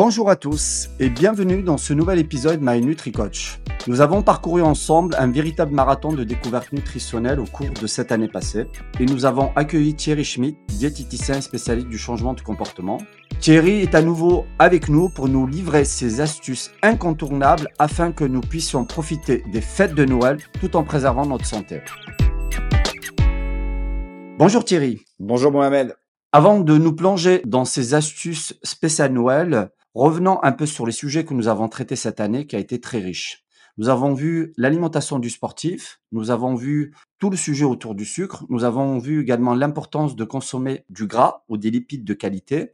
Bonjour 0.00 0.30
à 0.30 0.36
tous 0.36 0.90
et 1.00 1.10
bienvenue 1.10 1.64
dans 1.64 1.76
ce 1.76 1.92
nouvel 1.92 2.20
épisode 2.20 2.60
My 2.62 2.80
NutriCoach. 2.80 3.58
Nous 3.88 4.00
avons 4.00 4.22
parcouru 4.22 4.62
ensemble 4.62 5.16
un 5.18 5.26
véritable 5.26 5.74
marathon 5.74 6.12
de 6.12 6.22
découverte 6.22 6.72
nutritionnelle 6.72 7.40
au 7.40 7.46
cours 7.46 7.72
de 7.72 7.86
cette 7.88 8.12
année 8.12 8.28
passée 8.28 8.68
et 9.00 9.06
nous 9.06 9.24
avons 9.24 9.50
accueilli 9.56 9.96
Thierry 9.96 10.22
Schmidt, 10.22 10.56
diététicien 10.68 11.40
spécialiste 11.40 11.88
du 11.88 11.98
changement 11.98 12.34
de 12.34 12.40
comportement. 12.42 12.98
Thierry 13.40 13.80
est 13.80 13.96
à 13.96 14.00
nouveau 14.00 14.46
avec 14.60 14.88
nous 14.88 15.08
pour 15.08 15.28
nous 15.28 15.48
livrer 15.48 15.84
ses 15.84 16.20
astuces 16.20 16.70
incontournables 16.84 17.66
afin 17.80 18.12
que 18.12 18.22
nous 18.22 18.40
puissions 18.40 18.84
profiter 18.84 19.42
des 19.52 19.60
fêtes 19.60 19.96
de 19.96 20.04
Noël 20.04 20.38
tout 20.60 20.76
en 20.76 20.84
préservant 20.84 21.26
notre 21.26 21.44
santé. 21.44 21.80
Bonjour 24.38 24.64
Thierry. 24.64 25.04
Bonjour 25.18 25.50
Mohamed. 25.50 25.96
Avant 26.30 26.60
de 26.60 26.78
nous 26.78 26.92
plonger 26.92 27.42
dans 27.46 27.64
ces 27.64 27.94
astuces 27.94 28.54
spéciales 28.62 29.12
Noël, 29.12 29.72
revenons 29.98 30.40
un 30.44 30.52
peu 30.52 30.64
sur 30.64 30.86
les 30.86 30.92
sujets 30.92 31.24
que 31.24 31.34
nous 31.34 31.48
avons 31.48 31.68
traités 31.68 31.96
cette 31.96 32.20
année 32.20 32.46
qui 32.46 32.54
a 32.54 32.60
été 32.60 32.80
très 32.80 32.98
riche. 32.98 33.44
Nous 33.78 33.88
avons 33.88 34.14
vu 34.14 34.52
l'alimentation 34.56 35.18
du 35.18 35.28
sportif, 35.28 36.00
nous 36.12 36.30
avons 36.30 36.54
vu 36.54 36.94
tout 37.18 37.30
le 37.30 37.36
sujet 37.36 37.64
autour 37.64 37.96
du 37.96 38.04
sucre, 38.04 38.44
nous 38.48 38.62
avons 38.62 38.98
vu 38.98 39.20
également 39.20 39.56
l'importance 39.56 40.14
de 40.14 40.22
consommer 40.22 40.84
du 40.88 41.08
gras 41.08 41.42
ou 41.48 41.56
des 41.56 41.72
lipides 41.72 42.04
de 42.04 42.14
qualité, 42.14 42.70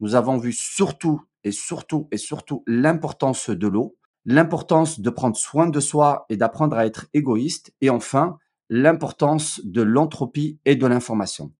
nous 0.00 0.16
avons 0.16 0.36
vu 0.36 0.52
surtout 0.52 1.22
et 1.44 1.52
surtout 1.52 2.08
et 2.10 2.16
surtout 2.16 2.64
l'importance 2.66 3.50
de 3.50 3.68
l'eau, 3.68 3.96
l'importance 4.24 4.98
de 4.98 5.10
prendre 5.10 5.36
soin 5.36 5.68
de 5.68 5.78
soi 5.78 6.26
et 6.28 6.36
d'apprendre 6.36 6.76
à 6.76 6.86
être 6.86 7.06
égoïste, 7.14 7.72
et 7.82 7.90
enfin 7.90 8.36
l'importance 8.68 9.60
de 9.62 9.82
l'entropie 9.82 10.58
et 10.64 10.74
de 10.74 10.86
l'information. 10.88 11.52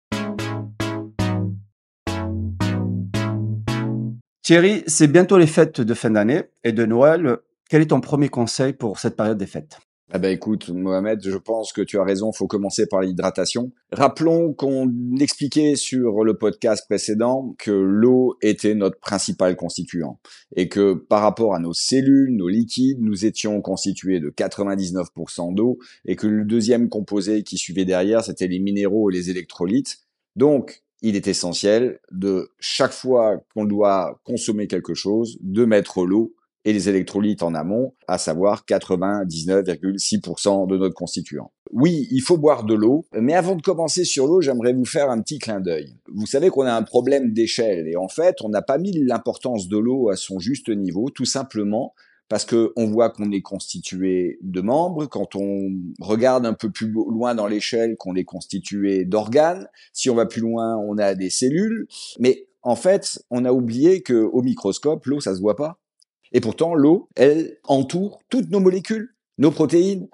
Thierry, 4.45 4.85
c'est 4.87 5.11
bientôt 5.11 5.39
les 5.39 5.47
fêtes 5.47 5.81
de 5.81 5.95
fin 5.95 6.11
d'année 6.11 6.43
et 6.65 6.73
de 6.73 6.85
Noël. 6.85 7.39
Quel 7.71 7.81
est 7.81 7.87
ton 7.87 8.03
premier 8.03 8.29
conseil 8.29 8.75
pour 8.75 8.99
cette 8.99 9.17
période 9.17 9.39
des 9.39 9.47
fêtes? 9.47 9.79
Eh 10.15 10.19
ben 10.19 10.31
écoute, 10.31 10.69
Mohamed, 10.69 11.19
je 11.27 11.39
pense 11.39 11.73
que 11.73 11.81
tu 11.81 11.99
as 11.99 12.05
raison, 12.05 12.31
faut 12.31 12.47
commencer 12.47 12.87
par 12.87 13.01
l'hydratation. 13.01 13.73
Rappelons 13.91 14.53
qu'on 14.53 14.93
expliquait 15.19 15.77
sur 15.77 16.25
le 16.25 16.37
podcast 16.37 16.85
précédent 16.87 17.55
que 17.59 17.71
l'eau 17.71 18.37
était 18.43 18.75
notre 18.75 19.01
principal 19.01 19.57
constituant 19.57 20.21
et 20.55 20.69
que 20.69 20.93
par 20.93 21.23
rapport 21.23 21.55
à 21.55 21.59
nos 21.59 21.73
cellules, 21.73 22.37
nos 22.37 22.49
liquides, 22.49 23.01
nous 23.01 23.25
étions 23.25 23.63
constitués 23.63 24.21
de 24.21 24.29
99% 24.29 25.55
d'eau 25.55 25.79
et 26.05 26.17
que 26.17 26.27
le 26.27 26.45
deuxième 26.45 26.91
composé 26.91 27.45
qui 27.45 27.57
suivait 27.57 27.87
derrière, 27.87 28.23
c'était 28.23 28.47
les 28.47 28.59
minéraux 28.59 29.11
et 29.11 29.15
les 29.15 29.31
électrolytes. 29.31 30.01
Donc, 30.37 30.84
il 31.05 31.15
est 31.17 31.27
essentiel 31.29 32.01
de 32.11 32.49
chaque 32.59 32.95
fois 32.95 33.37
qu'on 33.55 33.67
doit 33.67 34.19
consommer 34.25 34.67
quelque 34.69 34.95
chose, 34.95 35.37
de 35.43 35.67
mettre 35.67 36.07
l'eau 36.07 36.33
et 36.65 36.73
les 36.73 36.89
électrolytes 36.89 37.43
en 37.43 37.55
amont, 37.55 37.93
à 38.09 38.17
savoir 38.17 38.65
99,6% 38.67 40.67
de 40.67 40.79
notre 40.79 40.95
constituant. 40.95 41.53
Oui, 41.73 42.09
il 42.11 42.23
faut 42.23 42.39
boire 42.39 42.65
de 42.65 42.73
l'eau, 42.73 43.05
mais 43.13 43.35
avant 43.35 43.55
de 43.55 43.61
commencer 43.61 44.05
sur 44.05 44.27
l'eau, 44.27 44.41
j'aimerais 44.41 44.73
vous 44.73 44.87
faire 44.87 45.11
un 45.11 45.21
petit 45.21 45.39
clin 45.39 45.61
d'œil. 45.61 45.99
Vous 46.09 46.25
savez 46.25 46.49
qu'on 46.49 46.65
a 46.65 46.73
un 46.73 46.85
problème 46.85 47.35
d'échelle 47.35 47.87
et 47.87 47.97
en 47.97 48.09
fait, 48.09 48.37
on 48.43 48.49
n'a 48.49 48.63
pas 48.63 48.79
mis 48.79 48.93
l'importance 48.93 49.69
de 49.69 49.77
l'eau 49.77 50.09
à 50.09 50.17
son 50.17 50.39
juste 50.39 50.71
niveau, 50.71 51.11
tout 51.11 51.27
simplement 51.27 51.93
parce 52.29 52.45
que 52.45 52.73
on 52.77 52.87
voit 52.87 53.11
qu'on 53.11 53.31
est 53.33 53.43
constitué 53.43 54.39
de 54.43 54.61
membres. 54.61 55.07
Quand 55.07 55.37
on 55.37 55.71
regarde 56.01 56.47
un 56.47 56.55
peu 56.55 56.71
plus 56.71 56.89
loin 56.89 57.35
dans 57.35 57.47
l'échelle, 57.47 57.97
qu'on 57.97 58.15
est 58.15 58.25
constitué 58.25 59.05
d'organes. 59.05 59.69
Si 59.93 60.11
on 60.11 60.15
va 60.15 60.27
plus 60.27 60.41
loin, 60.41 60.77
on 60.77 60.99
a 60.99 61.15
des 61.15 61.31
cellules. 61.31 61.87
Mais 62.19 62.49
en 62.63 62.77
fait, 62.77 63.23
on 63.31 63.45
a 63.45 63.53
oublié 63.53 64.03
que 64.03 64.15
au 64.15 64.43
microscope, 64.43 65.05
l'eau, 65.07 65.21
ça 65.21 65.35
se 65.35 65.41
voit 65.41 65.57
pas. 65.57 65.79
Et 66.33 66.41
pourtant, 66.41 66.75
l'eau, 66.75 67.09
elle 67.15 67.59
entoure 67.65 68.21
toutes 68.31 68.51
nos 68.51 68.61
molécules, 68.61 69.15
nos 69.39 69.51
protéines. 69.51 70.09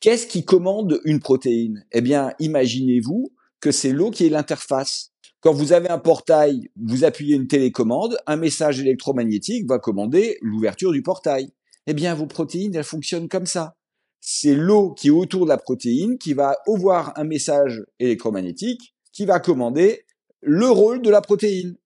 Qu'est-ce 0.00 0.26
qui 0.26 0.44
commande 0.44 1.00
une 1.04 1.20
protéine? 1.20 1.84
Eh 1.92 2.00
bien, 2.00 2.32
imaginez-vous 2.38 3.32
que 3.60 3.72
c'est 3.72 3.92
l'eau 3.92 4.10
qui 4.10 4.24
est 4.24 4.30
l'interface. 4.30 5.12
Quand 5.40 5.52
vous 5.52 5.72
avez 5.72 5.88
un 5.88 5.98
portail, 5.98 6.70
vous 6.76 7.04
appuyez 7.04 7.36
une 7.36 7.46
télécommande, 7.46 8.16
un 8.26 8.36
message 8.36 8.80
électromagnétique 8.80 9.68
va 9.68 9.78
commander 9.78 10.38
l'ouverture 10.40 10.92
du 10.92 11.02
portail. 11.02 11.52
Eh 11.86 11.94
bien, 11.94 12.14
vos 12.14 12.26
protéines, 12.26 12.74
elles 12.74 12.84
fonctionnent 12.84 13.28
comme 13.28 13.46
ça. 13.46 13.76
C'est 14.20 14.54
l'eau 14.54 14.92
qui 14.92 15.08
est 15.08 15.10
autour 15.10 15.44
de 15.44 15.50
la 15.50 15.58
protéine 15.58 16.18
qui 16.18 16.34
va 16.34 16.56
avoir 16.66 17.12
un 17.16 17.24
message 17.24 17.84
électromagnétique 18.00 18.94
qui 19.12 19.24
va 19.24 19.40
commander 19.40 20.04
le 20.40 20.68
rôle 20.68 21.00
de 21.00 21.10
la 21.10 21.20
protéine. 21.20 21.76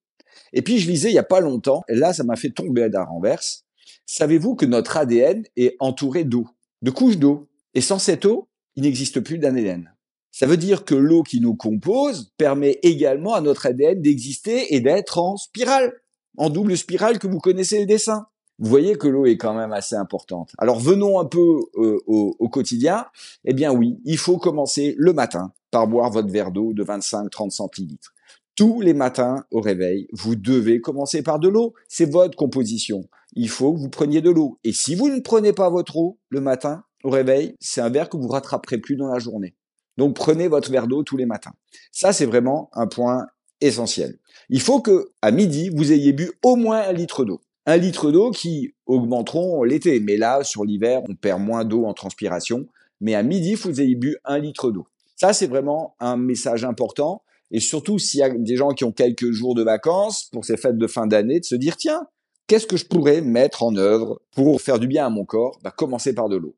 Et 0.53 0.62
puis, 0.62 0.78
je 0.78 0.91
lisais 0.91 1.10
il 1.10 1.15
n'y 1.15 1.19
a 1.19 1.25
pas 1.25 1.41
longtemps, 1.41 1.83
et 1.89 1.94
là, 1.94 2.12
ça 2.12 2.25
m'a 2.25 2.37
fait 2.37 2.50
tomber 2.50 2.84
à 2.84 2.89
la 2.89 3.05
renverse, 3.05 3.65
Savez-vous 4.12 4.56
que 4.56 4.66
notre 4.66 4.97
ADN 4.97 5.44
est 5.56 5.77
entouré 5.78 6.25
d'eau, 6.25 6.44
de 6.83 6.91
couches 6.91 7.16
d'eau? 7.16 7.47
Et 7.75 7.81
sans 7.81 8.00
cette 8.00 8.25
eau, 8.25 8.49
il 8.75 8.83
n'existe 8.83 9.21
plus 9.21 9.39
d'ADN. 9.39 9.94
Ça 10.33 10.49
veut 10.49 10.56
dire 10.56 10.84
que 10.84 10.97
l'eau 10.97 11.22
qui 11.22 11.41
nous 11.41 11.55
compose 11.55 12.33
permet 12.37 12.81
également 12.83 13.34
à 13.34 13.41
notre 13.41 13.66
ADN 13.66 14.03
d'exister 14.03 14.75
et 14.75 14.81
d'être 14.81 15.19
en 15.19 15.37
spirale, 15.37 15.93
en 16.37 16.50
double 16.50 16.77
spirale 16.77 17.21
que 17.21 17.28
vous 17.28 17.39
connaissez 17.39 17.78
le 17.78 17.87
dessin. 17.87 18.27
Vous 18.60 18.69
voyez 18.69 18.97
que 18.97 19.09
l'eau 19.09 19.26
est 19.26 19.37
quand 19.37 19.54
même 19.54 19.72
assez 19.72 19.97
importante. 19.97 20.53
Alors 20.59 20.78
venons 20.78 21.19
un 21.19 21.25
peu 21.25 21.60
euh, 21.76 21.98
au, 22.06 22.48
quotidien. 22.48 23.06
Eh 23.44 23.54
bien 23.54 23.72
oui, 23.72 23.98
il 24.04 24.19
faut 24.19 24.38
commencer 24.38 24.94
le 24.98 25.12
matin 25.12 25.53
par 25.71 25.88
boire 25.88 26.10
votre 26.10 26.28
verre 26.28 26.53
d'eau 26.53 26.72
de 26.72 26.84
25-30 26.84 27.50
centilitres. 27.50 28.12
Tous 28.54 28.81
les 28.81 28.94
matins 28.94 29.44
au 29.50 29.60
réveil, 29.60 30.06
vous 30.12 30.37
devez 30.37 30.81
commencer 30.81 31.22
par 31.22 31.38
de 31.38 31.48
l'eau. 31.48 31.75
C'est 31.88 32.10
votre 32.10 32.37
composition 32.37 33.09
il 33.34 33.48
faut 33.48 33.72
que 33.72 33.78
vous 33.78 33.88
preniez 33.88 34.21
de 34.21 34.31
l'eau. 34.31 34.59
Et 34.65 34.72
si 34.72 34.94
vous 34.94 35.09
ne 35.09 35.21
prenez 35.21 35.53
pas 35.53 35.71
votre 35.71 35.97
eau 35.97 36.19
le 36.28 36.41
matin 36.41 36.84
au 37.04 37.10
réveil, 37.10 37.54
c'est 37.60 37.81
un 37.81 37.88
verre 37.88 38.09
que 38.09 38.16
vous 38.16 38.28
rattraperez 38.28 38.78
plus 38.78 38.97
dans 38.97 39.09
la 39.09 39.19
journée. 39.19 39.54
Donc 39.97 40.15
prenez 40.15 40.48
votre 40.48 40.71
verre 40.71 40.87
d'eau 40.87 41.03
tous 41.03 41.16
les 41.16 41.27
matins. 41.27 41.53
Ça, 41.92 42.12
c'est 42.12 42.27
vraiment 42.27 42.71
un 42.72 42.87
point 42.87 43.27
essentiel. 43.60 44.19
Il 44.48 44.60
faut 44.60 44.81
que 44.81 45.10
à 45.22 45.31
midi, 45.31 45.71
vous 45.71 45.92
ayez 45.92 46.12
bu 46.12 46.32
au 46.42 46.56
moins 46.56 46.81
un 46.81 46.92
litre 46.92 47.25
d'eau. 47.25 47.41
Un 47.70 47.76
litre 47.76 48.10
d'eau 48.10 48.32
qui 48.32 48.75
augmenteront 48.86 49.62
l'été. 49.62 50.00
Mais 50.00 50.16
là, 50.16 50.42
sur 50.42 50.64
l'hiver, 50.64 51.03
on 51.08 51.14
perd 51.14 51.41
moins 51.41 51.64
d'eau 51.64 51.84
en 51.84 51.94
transpiration. 51.94 52.66
Mais 53.00 53.14
à 53.14 53.22
midi, 53.22 53.54
vous 53.54 53.81
ayez 53.81 53.94
bu 53.94 54.16
un 54.25 54.41
litre 54.41 54.72
d'eau. 54.72 54.88
Ça, 55.14 55.32
c'est 55.32 55.47
vraiment 55.47 55.94
un 56.00 56.16
message 56.16 56.64
important. 56.64 57.22
Et 57.53 57.60
surtout, 57.60 58.00
s'il 58.00 58.19
y 58.19 58.22
a 58.25 58.28
des 58.28 58.56
gens 58.56 58.70
qui 58.70 58.82
ont 58.82 58.91
quelques 58.91 59.30
jours 59.30 59.54
de 59.54 59.62
vacances 59.62 60.25
pour 60.32 60.44
ces 60.44 60.56
fêtes 60.56 60.78
de 60.78 60.86
fin 60.88 61.06
d'année, 61.06 61.38
de 61.38 61.44
se 61.44 61.54
dire, 61.54 61.76
tiens, 61.76 62.09
Qu'est-ce 62.48 62.66
que 62.66 62.76
je 62.76 62.86
pourrais 62.86 63.20
mettre 63.20 63.62
en 63.62 63.76
œuvre 63.76 64.20
pour 64.32 64.60
faire 64.60 64.80
du 64.80 64.88
bien 64.88 65.06
à 65.06 65.09
mon 65.09 65.25
corps? 65.25 65.60
Bah, 65.62 65.70
Commencer 65.70 66.12
par 66.12 66.28
de 66.28 66.34
l'eau. 66.34 66.56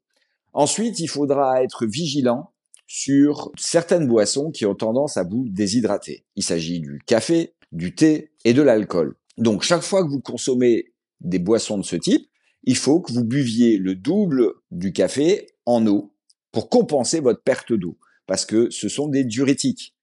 Ensuite, 0.54 0.98
il 0.98 1.08
faudra 1.08 1.62
être 1.62 1.84
vigilant 1.84 2.52
sur 2.86 3.52
certaines 3.58 4.08
boissons 4.08 4.50
qui 4.50 4.64
ont 4.64 4.74
tendance 4.74 5.18
à 5.18 5.24
vous 5.24 5.44
déshydrater. 5.50 6.24
Il 6.36 6.44
s'agit 6.44 6.80
du 6.80 7.02
café, 7.04 7.52
du 7.72 7.94
thé 7.94 8.30
et 8.46 8.54
de 8.54 8.62
l'alcool. 8.62 9.16
Donc 9.36 9.62
chaque 9.62 9.82
fois 9.82 10.02
que 10.02 10.08
vous 10.08 10.20
consommez 10.20 10.91
des 11.22 11.38
boissons 11.38 11.78
de 11.78 11.84
ce 11.84 11.96
type, 11.96 12.28
il 12.64 12.76
faut 12.76 13.00
que 13.00 13.12
vous 13.12 13.24
buviez 13.24 13.78
le 13.78 13.94
double 13.94 14.52
du 14.70 14.92
café 14.92 15.46
en 15.66 15.86
eau 15.86 16.14
pour 16.52 16.68
compenser 16.68 17.20
votre 17.20 17.42
perte 17.42 17.72
d'eau, 17.72 17.96
parce 18.26 18.44
que 18.44 18.70
ce 18.70 18.88
sont 18.88 19.08
des 19.08 19.24
diurétiques. 19.24 19.94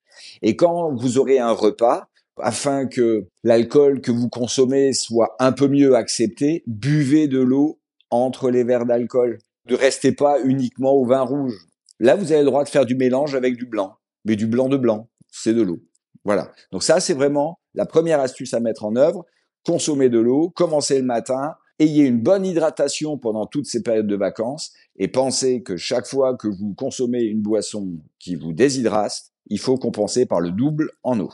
Et 0.42 0.56
quand 0.56 0.94
vous 0.96 1.18
aurez 1.18 1.40
un 1.40 1.52
repas, 1.52 2.10
afin 2.42 2.88
que 2.88 3.28
l'alcool 3.44 4.02
que 4.02 4.12
vous 4.12 4.30
consommez 4.30 4.94
soit 4.94 5.36
un 5.40 5.52
peu 5.52 5.68
mieux 5.68 5.96
accepté, 5.96 6.64
buvez 6.68 7.28
de 7.28 7.40
l'eau 7.40 7.80
entre 8.10 8.50
les 8.50 8.64
verres 8.64 8.86
d'alcool. 8.86 9.40
Ne 9.70 9.76
restez 9.76 10.12
pas 10.12 10.42
uniquement 10.44 10.94
au 10.94 11.06
vin 11.06 11.22
rouge. 11.22 11.68
Là, 12.00 12.16
vous 12.16 12.32
avez 12.32 12.42
le 12.42 12.48
droit 12.48 12.64
de 12.64 12.70
faire 12.70 12.86
du 12.86 12.96
mélange 12.96 13.36
avec 13.36 13.56
du 13.58 13.66
blanc, 13.66 13.98
mais 14.26 14.36
du 14.36 14.48
blanc 14.48 14.70
de 14.70 14.78
blanc, 14.78 15.10
c'est 15.30 15.54
de 15.54 15.62
l'eau. 15.62 15.80
Voilà. 16.24 16.52
Donc 16.72 16.84
ça, 16.84 17.00
c'est 17.00 17.14
vraiment 17.14 17.60
la 17.74 17.86
première 17.86 18.20
astuce 18.20 18.54
à 18.54 18.60
mettre 18.60 18.86
en 18.86 18.96
œuvre. 18.96 19.26
Consommez 19.66 20.10
de 20.10 20.20
l'eau, 20.20 20.50
commencez 20.50 21.00
le 21.00 21.06
matin, 21.06 21.56
ayez 21.80 22.06
une 22.06 22.22
bonne 22.22 22.46
hydratation 22.46 23.18
pendant 23.18 23.46
toutes 23.46 23.66
ces 23.66 23.84
périodes 23.84 24.08
de 24.08 24.16
vacances 24.16 24.74
et 24.98 25.08
pensez 25.08 25.64
que 25.64 25.78
chaque 25.78 26.08
fois 26.08 26.36
que 26.36 26.48
vous 26.48 26.74
consommez 26.74 27.24
une 27.24 27.42
boisson 27.42 28.00
qui 28.20 28.36
vous 28.36 28.54
déshydrate, 28.54 29.32
il 29.48 29.60
faut 29.60 29.78
compenser 29.78 30.26
par 30.26 30.42
le 30.42 30.52
double 30.52 30.92
en 31.04 31.20
eau. 31.20 31.32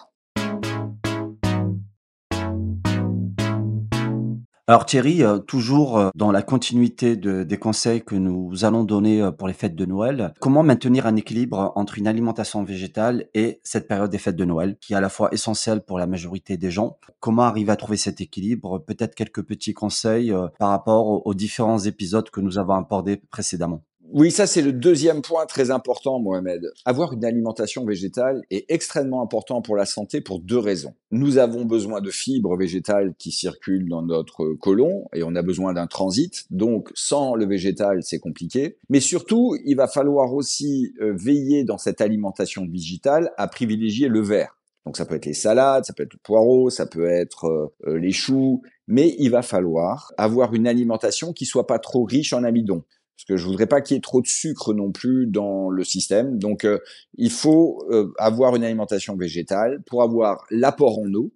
Alors 4.67 4.87
Thierry, 4.87 5.21
euh, 5.21 5.37
toujours 5.37 5.99
euh, 5.99 6.09
dans 6.15 6.31
la 6.31 6.41
continuité 6.41 7.15
des 7.15 7.57
conseils 7.59 8.03
que 8.03 8.15
nous 8.15 8.65
allons 8.65 8.83
donner 8.83 9.21
euh, 9.21 9.29
pour 9.29 9.47
les 9.47 9.53
fêtes 9.53 9.75
de 9.75 9.85
Noël, 9.85 10.33
comment 10.39 10.63
maintenir 10.63 11.05
un 11.05 11.15
équilibre 11.15 11.71
entre 11.75 11.99
une 11.99 12.07
alimentation 12.07 12.63
végétale 12.63 13.27
et 13.35 13.59
cette 13.61 13.87
période 13.87 14.09
des 14.09 14.17
fêtes 14.17 14.35
de 14.35 14.43
Noël, 14.43 14.75
qui 14.81 14.93
est 14.93 14.95
à 14.95 15.01
la 15.01 15.09
fois 15.09 15.29
essentielle 15.31 15.81
pour 15.81 15.99
la 15.99 16.07
majorité 16.07 16.57
des 16.57 16.71
gens? 16.71 16.97
Comment 17.19 17.43
arriver 17.43 17.71
à 17.71 17.75
trouver 17.75 17.97
cet 17.97 18.21
équilibre? 18.21 18.79
Peut-être 18.79 19.13
quelques 19.13 19.43
petits 19.43 19.75
conseils 19.75 20.33
par 20.57 20.69
rapport 20.69 21.27
aux, 21.27 21.33
différents 21.35 21.77
épisodes 21.77 22.31
que 22.31 22.41
nous 22.41 22.57
avons 22.57 22.73
abordés 22.73 23.17
précédemment. 23.17 23.83
Oui, 24.17 24.31
ça 24.31 24.47
c'est 24.47 24.61
le 24.61 24.71
deuxième 24.71 25.21
point 25.21 25.45
très 25.45 25.71
important, 25.71 26.21
Mohamed. 26.21 26.71
Avoir 26.85 27.11
une 27.11 27.25
alimentation 27.25 27.83
végétale 27.83 28.43
est 28.49 28.63
extrêmement 28.69 29.21
important 29.21 29.61
pour 29.61 29.75
la 29.75 29.85
santé 29.85 30.21
pour 30.21 30.39
deux 30.39 30.57
raisons. 30.57 30.93
Nous 31.11 31.37
avons 31.37 31.65
besoin 31.65 31.99
de 31.99 32.09
fibres 32.09 32.55
végétales 32.55 33.13
qui 33.17 33.33
circulent 33.33 33.89
dans 33.89 34.03
notre 34.03 34.53
côlon 34.53 35.09
et 35.13 35.23
on 35.23 35.35
a 35.35 35.41
besoin 35.41 35.73
d'un 35.73 35.87
transit. 35.87 36.45
Donc 36.49 36.91
sans 36.93 37.35
le 37.35 37.45
végétal, 37.45 38.03
c'est 38.03 38.19
compliqué. 38.19 38.77
Mais 38.87 39.01
surtout, 39.01 39.57
il 39.65 39.75
va 39.75 39.89
falloir 39.89 40.33
aussi 40.33 40.93
euh, 41.01 41.11
veiller 41.13 41.65
dans 41.65 41.77
cette 41.77 41.99
alimentation 41.99 42.65
végétale 42.65 43.33
à 43.35 43.49
privilégier 43.49 44.07
le 44.07 44.21
vert. 44.21 44.57
Donc 44.85 44.95
ça 44.95 45.05
peut 45.05 45.15
être 45.15 45.25
les 45.25 45.33
salades, 45.33 45.83
ça 45.83 45.91
peut 45.91 46.03
être 46.03 46.13
le 46.13 46.19
poireau, 46.23 46.69
ça 46.69 46.85
peut 46.85 47.09
être 47.09 47.47
euh, 47.47 47.67
euh, 47.87 47.99
les 47.99 48.13
choux, 48.13 48.61
mais 48.87 49.13
il 49.19 49.29
va 49.29 49.41
falloir 49.41 50.13
avoir 50.15 50.53
une 50.53 50.67
alimentation 50.67 51.33
qui 51.33 51.45
soit 51.45 51.67
pas 51.67 51.79
trop 51.79 52.05
riche 52.05 52.31
en 52.31 52.45
amidon 52.45 52.85
parce 53.15 53.25
que 53.25 53.37
je 53.37 53.45
voudrais 53.45 53.65
pas 53.65 53.81
qu'il 53.81 53.95
y 53.95 53.97
ait 53.97 54.01
trop 54.01 54.21
de 54.21 54.27
sucre 54.27 54.73
non 54.73 54.91
plus 54.91 55.25
dans 55.25 55.69
le 55.69 55.83
système. 55.85 56.37
Donc, 56.37 56.65
euh, 56.65 56.79
il 57.17 57.31
faut 57.31 57.81
euh, 57.89 58.13
avoir 58.17 58.55
une 58.55 58.63
alimentation 58.63 59.15
végétale 59.15 59.81
pour 59.85 60.03
avoir 60.03 60.45
l'apport 60.51 60.99
en 60.99 61.13
eau. 61.13 61.31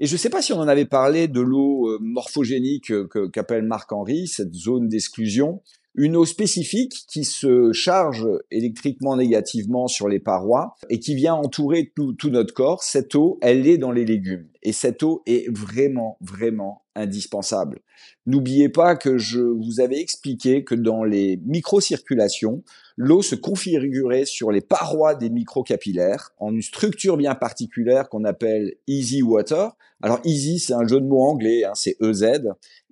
Et 0.00 0.06
je 0.06 0.14
ne 0.14 0.18
sais 0.18 0.30
pas 0.30 0.42
si 0.42 0.52
on 0.52 0.58
en 0.58 0.66
avait 0.66 0.86
parlé 0.86 1.28
de 1.28 1.40
l'eau 1.40 1.88
euh, 1.88 1.98
morphogénique 2.00 2.92
qu'appelle 3.32 3.64
Marc-Henri, 3.64 4.26
cette 4.26 4.54
zone 4.54 4.88
d'exclusion 4.88 5.62
une 5.96 6.16
eau 6.16 6.24
spécifique 6.24 7.04
qui 7.08 7.24
se 7.24 7.72
charge 7.72 8.26
électriquement 8.50 9.16
négativement 9.16 9.88
sur 9.88 10.08
les 10.08 10.20
parois 10.20 10.76
et 10.88 11.00
qui 11.00 11.14
vient 11.14 11.34
entourer 11.34 11.92
tout, 11.96 12.12
tout, 12.12 12.30
notre 12.30 12.54
corps. 12.54 12.82
Cette 12.82 13.14
eau, 13.16 13.38
elle 13.42 13.66
est 13.66 13.78
dans 13.78 13.90
les 13.90 14.04
légumes. 14.04 14.48
Et 14.62 14.72
cette 14.72 15.02
eau 15.02 15.22
est 15.26 15.50
vraiment, 15.50 16.16
vraiment 16.20 16.84
indispensable. 16.94 17.80
N'oubliez 18.26 18.68
pas 18.68 18.96
que 18.96 19.18
je 19.18 19.40
vous 19.40 19.80
avais 19.80 20.00
expliqué 20.00 20.64
que 20.64 20.74
dans 20.74 21.04
les 21.04 21.38
microcirculations, 21.44 22.62
l'eau 22.96 23.22
se 23.22 23.34
configurait 23.34 24.24
sur 24.24 24.50
les 24.50 24.60
parois 24.60 25.14
des 25.14 25.30
microcapillaires 25.30 26.32
en 26.38 26.52
une 26.52 26.62
structure 26.62 27.16
bien 27.16 27.34
particulière 27.34 28.08
qu'on 28.08 28.24
appelle 28.24 28.74
easy 28.86 29.22
water. 29.22 29.76
Alors 30.02 30.20
easy, 30.24 30.58
c'est 30.58 30.74
un 30.74 30.86
jeu 30.86 31.00
de 31.00 31.06
mots 31.06 31.22
anglais, 31.22 31.64
hein, 31.64 31.72
c'est 31.74 31.96
EZ. 32.00 32.42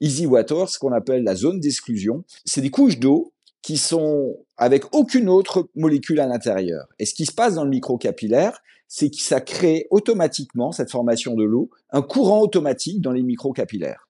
Easy 0.00 0.26
water, 0.26 0.68
ce 0.68 0.78
qu'on 0.78 0.92
appelle 0.92 1.24
la 1.24 1.34
zone 1.34 1.60
d'exclusion, 1.60 2.24
c'est 2.44 2.60
des 2.60 2.70
couches 2.70 2.98
d'eau 2.98 3.32
qui 3.62 3.76
sont 3.76 4.36
avec 4.56 4.94
aucune 4.94 5.28
autre 5.28 5.68
molécule 5.74 6.20
à 6.20 6.26
l'intérieur. 6.26 6.86
Et 6.98 7.06
ce 7.06 7.14
qui 7.14 7.26
se 7.26 7.32
passe 7.32 7.54
dans 7.54 7.64
le 7.64 7.70
microcapillaire, 7.70 8.62
c'est 8.88 9.10
que 9.10 9.20
ça 9.20 9.40
crée 9.40 9.86
automatiquement, 9.90 10.72
cette 10.72 10.90
formation 10.90 11.34
de 11.34 11.44
l'eau, 11.44 11.70
un 11.90 12.02
courant 12.02 12.40
automatique 12.40 13.00
dans 13.00 13.12
les 13.12 13.22
microcapillaires. 13.22 14.08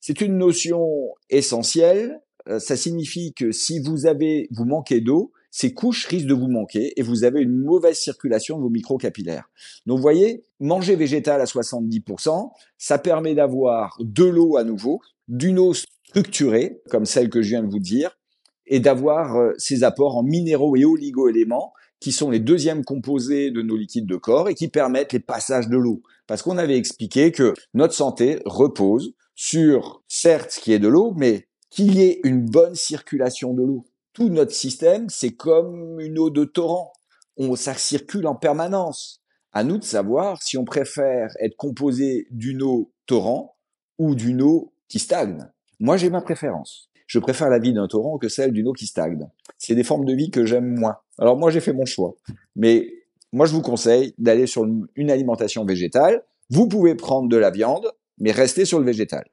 C'est 0.00 0.20
une 0.20 0.38
notion 0.38 0.86
essentielle. 1.30 2.20
Euh, 2.48 2.58
ça 2.58 2.76
signifie 2.76 3.34
que 3.34 3.52
si 3.52 3.80
vous 3.80 4.06
avez, 4.06 4.48
vous 4.52 4.64
manquez 4.64 5.00
d'eau, 5.00 5.32
ces 5.50 5.72
couches 5.72 6.06
risquent 6.06 6.26
de 6.26 6.34
vous 6.34 6.48
manquer 6.48 6.92
et 6.96 7.02
vous 7.02 7.24
avez 7.24 7.40
une 7.40 7.56
mauvaise 7.56 7.96
circulation 7.96 8.56
de 8.56 8.62
vos 8.62 8.70
microcapillaires. 8.70 9.48
Donc 9.86 9.98
vous 9.98 10.02
voyez, 10.02 10.44
manger 10.60 10.96
végétal 10.96 11.40
à 11.40 11.44
70%, 11.44 12.50
ça 12.76 12.98
permet 12.98 13.34
d'avoir 13.34 13.96
de 14.00 14.24
l'eau 14.24 14.56
à 14.56 14.64
nouveau, 14.64 15.00
d'une 15.28 15.58
eau 15.58 15.72
structurée, 15.72 16.80
comme 16.90 17.06
celle 17.06 17.30
que 17.30 17.40
je 17.40 17.50
viens 17.50 17.62
de 17.62 17.70
vous 17.70 17.78
dire, 17.78 18.18
et 18.66 18.80
d'avoir 18.80 19.36
euh, 19.36 19.52
ces 19.58 19.84
apports 19.84 20.16
en 20.16 20.22
minéraux 20.22 20.76
et 20.76 20.84
oligo-éléments 20.84 21.72
qui 22.04 22.12
sont 22.12 22.28
les 22.28 22.38
deuxièmes 22.38 22.84
composés 22.84 23.50
de 23.50 23.62
nos 23.62 23.78
liquides 23.78 24.04
de 24.04 24.16
corps 24.16 24.50
et 24.50 24.54
qui 24.54 24.68
permettent 24.68 25.14
les 25.14 25.20
passages 25.20 25.70
de 25.70 25.78
l'eau. 25.78 26.02
Parce 26.26 26.42
qu'on 26.42 26.58
avait 26.58 26.76
expliqué 26.76 27.32
que 27.32 27.54
notre 27.72 27.94
santé 27.94 28.40
repose 28.44 29.14
sur, 29.34 30.02
certes, 30.06 30.50
ce 30.50 30.60
qui 30.60 30.74
est 30.74 30.78
de 30.78 30.86
l'eau, 30.86 31.14
mais 31.16 31.48
qu'il 31.70 31.94
y 31.94 32.02
ait 32.02 32.20
une 32.22 32.44
bonne 32.44 32.74
circulation 32.74 33.54
de 33.54 33.62
l'eau. 33.62 33.86
Tout 34.12 34.28
notre 34.28 34.52
système, 34.52 35.08
c'est 35.08 35.32
comme 35.32 35.98
une 35.98 36.18
eau 36.18 36.28
de 36.28 36.44
torrent. 36.44 36.92
On, 37.38 37.56
ça 37.56 37.72
circule 37.72 38.26
en 38.26 38.34
permanence. 38.34 39.22
À 39.52 39.64
nous 39.64 39.78
de 39.78 39.84
savoir 39.84 40.42
si 40.42 40.58
on 40.58 40.66
préfère 40.66 41.30
être 41.40 41.56
composé 41.56 42.26
d'une 42.30 42.62
eau 42.62 42.92
torrent 43.06 43.56
ou 43.96 44.14
d'une 44.14 44.42
eau 44.42 44.74
qui 44.88 44.98
stagne. 44.98 45.48
Moi, 45.80 45.96
j'ai 45.96 46.10
ma 46.10 46.20
préférence 46.20 46.90
je 47.06 47.18
préfère 47.18 47.48
la 47.48 47.58
vie 47.58 47.72
d'un 47.72 47.86
torrent 47.86 48.18
que 48.18 48.28
celle 48.28 48.52
d'une 48.52 48.68
eau 48.68 48.72
qui 48.72 48.86
stagne. 48.86 49.28
C'est 49.66 49.74
des 49.74 49.82
formes 49.82 50.04
de 50.04 50.12
vie 50.12 50.30
que 50.30 50.44
j'aime 50.44 50.78
moins. 50.78 50.96
Alors 51.18 51.38
moi, 51.38 51.50
j'ai 51.50 51.60
fait 51.60 51.72
mon 51.72 51.86
choix. 51.86 52.14
Mais 52.54 52.86
moi, 53.32 53.46
je 53.46 53.52
vous 53.54 53.62
conseille 53.62 54.12
d'aller 54.18 54.46
sur 54.46 54.66
une 54.94 55.10
alimentation 55.10 55.64
végétale. 55.64 56.22
Vous 56.50 56.68
pouvez 56.68 56.94
prendre 56.94 57.30
de 57.30 57.36
la 57.38 57.50
viande, 57.50 57.90
mais 58.18 58.30
restez 58.30 58.66
sur 58.66 58.78
le 58.78 58.84
végétal. 58.84 59.24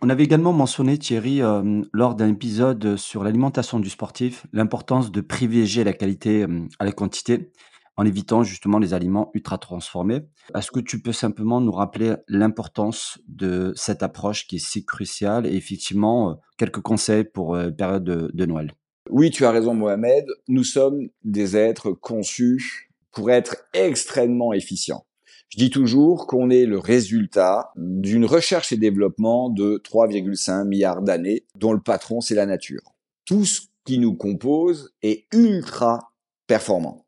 On 0.00 0.08
avait 0.08 0.22
également 0.22 0.52
mentionné, 0.52 0.98
Thierry, 0.98 1.42
euh, 1.42 1.82
lors 1.92 2.14
d'un 2.14 2.28
épisode 2.28 2.94
sur 2.94 3.24
l'alimentation 3.24 3.80
du 3.80 3.90
sportif, 3.90 4.46
l'importance 4.52 5.10
de 5.10 5.20
privilégier 5.20 5.82
la 5.82 5.92
qualité 5.92 6.42
euh, 6.42 6.60
à 6.78 6.84
la 6.84 6.92
quantité 6.92 7.50
en 7.96 8.04
évitant 8.04 8.42
justement 8.42 8.78
les 8.78 8.94
aliments 8.94 9.30
ultra 9.34 9.58
transformés. 9.58 10.22
Est-ce 10.54 10.70
que 10.70 10.80
tu 10.80 11.00
peux 11.00 11.12
simplement 11.12 11.60
nous 11.60 11.72
rappeler 11.72 12.14
l'importance 12.28 13.18
de 13.26 13.72
cette 13.74 14.02
approche 14.02 14.46
qui 14.46 14.56
est 14.56 14.66
si 14.66 14.84
cruciale 14.84 15.46
et 15.46 15.54
effectivement 15.54 16.30
euh, 16.30 16.34
quelques 16.58 16.80
conseils 16.80 17.24
pour 17.24 17.56
la 17.56 17.64
euh, 17.64 17.70
période 17.70 18.04
de, 18.04 18.46
Noël? 18.46 18.72
Oui, 19.10 19.30
tu 19.30 19.44
as 19.44 19.50
raison 19.50 19.74
Mohamed. 19.74 20.26
Nous 20.48 20.64
sommes 20.64 21.08
des 21.24 21.56
êtres 21.56 21.92
conçus 21.92 22.90
pour 23.12 23.30
être 23.30 23.56
extrêmement 23.72 24.52
efficients. 24.52 25.06
Je 25.48 25.58
dis 25.58 25.70
toujours 25.70 26.26
qu'on 26.26 26.50
est 26.50 26.66
le 26.66 26.78
résultat 26.78 27.70
d'une 27.76 28.24
recherche 28.24 28.72
et 28.72 28.76
développement 28.76 29.48
de 29.48 29.80
3,5 29.84 30.66
milliards 30.66 31.02
d'années 31.02 31.46
dont 31.56 31.72
le 31.72 31.80
patron 31.80 32.20
c'est 32.20 32.34
la 32.34 32.46
nature. 32.46 32.82
Tout 33.24 33.44
ce 33.44 33.62
qui 33.84 33.98
nous 33.98 34.14
compose 34.14 34.92
est 35.02 35.24
ultra 35.32 36.12
performant 36.48 37.05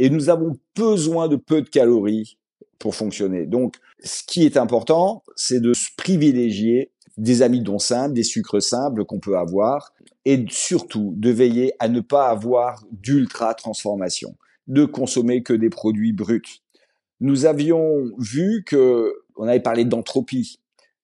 et 0.00 0.08
nous 0.08 0.30
avons 0.30 0.56
besoin 0.74 1.28
de 1.28 1.36
peu 1.36 1.60
de 1.60 1.68
calories 1.68 2.38
pour 2.78 2.94
fonctionner. 2.94 3.44
Donc, 3.44 3.76
ce 4.02 4.22
qui 4.26 4.46
est 4.46 4.56
important, 4.56 5.22
c'est 5.36 5.60
de 5.60 5.74
se 5.74 5.90
privilégier 5.94 6.90
des 7.18 7.42
amidons 7.42 7.78
simples, 7.78 8.14
des 8.14 8.22
sucres 8.22 8.62
simples 8.62 9.04
qu'on 9.04 9.20
peut 9.20 9.36
avoir, 9.36 9.92
et 10.24 10.42
surtout 10.48 11.12
de 11.18 11.28
veiller 11.28 11.74
à 11.80 11.88
ne 11.88 12.00
pas 12.00 12.30
avoir 12.30 12.82
d'ultra 12.90 13.52
transformation, 13.52 14.34
de 14.68 14.86
consommer 14.86 15.42
que 15.42 15.52
des 15.52 15.68
produits 15.68 16.14
bruts. 16.14 16.62
Nous 17.20 17.44
avions 17.44 18.06
vu 18.18 18.64
que, 18.66 19.12
on 19.36 19.46
avait 19.46 19.60
parlé 19.60 19.84
d'entropie. 19.84 20.60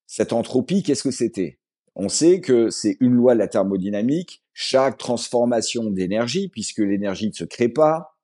Cette 0.07 0.33
entropie, 0.33 0.83
qu'est-ce 0.83 1.03
que 1.03 1.11
c'était? 1.11 1.59
On 1.97 2.09
sait 2.09 2.41
que 2.41 2.71
c'est 2.71 2.97
une 3.01 3.13
loi 3.13 3.35
de 3.35 3.41
la 3.41 3.49
thermodynamique. 3.49 4.43
Chaque 4.55 4.97
transformation 4.97 5.91
d'énergie, 5.91 6.49
puisque 6.49 6.79
l'énergie 6.79 7.29
ne 7.29 7.35
se 7.35 7.45
crée 7.45 7.69
pas, 7.69 8.16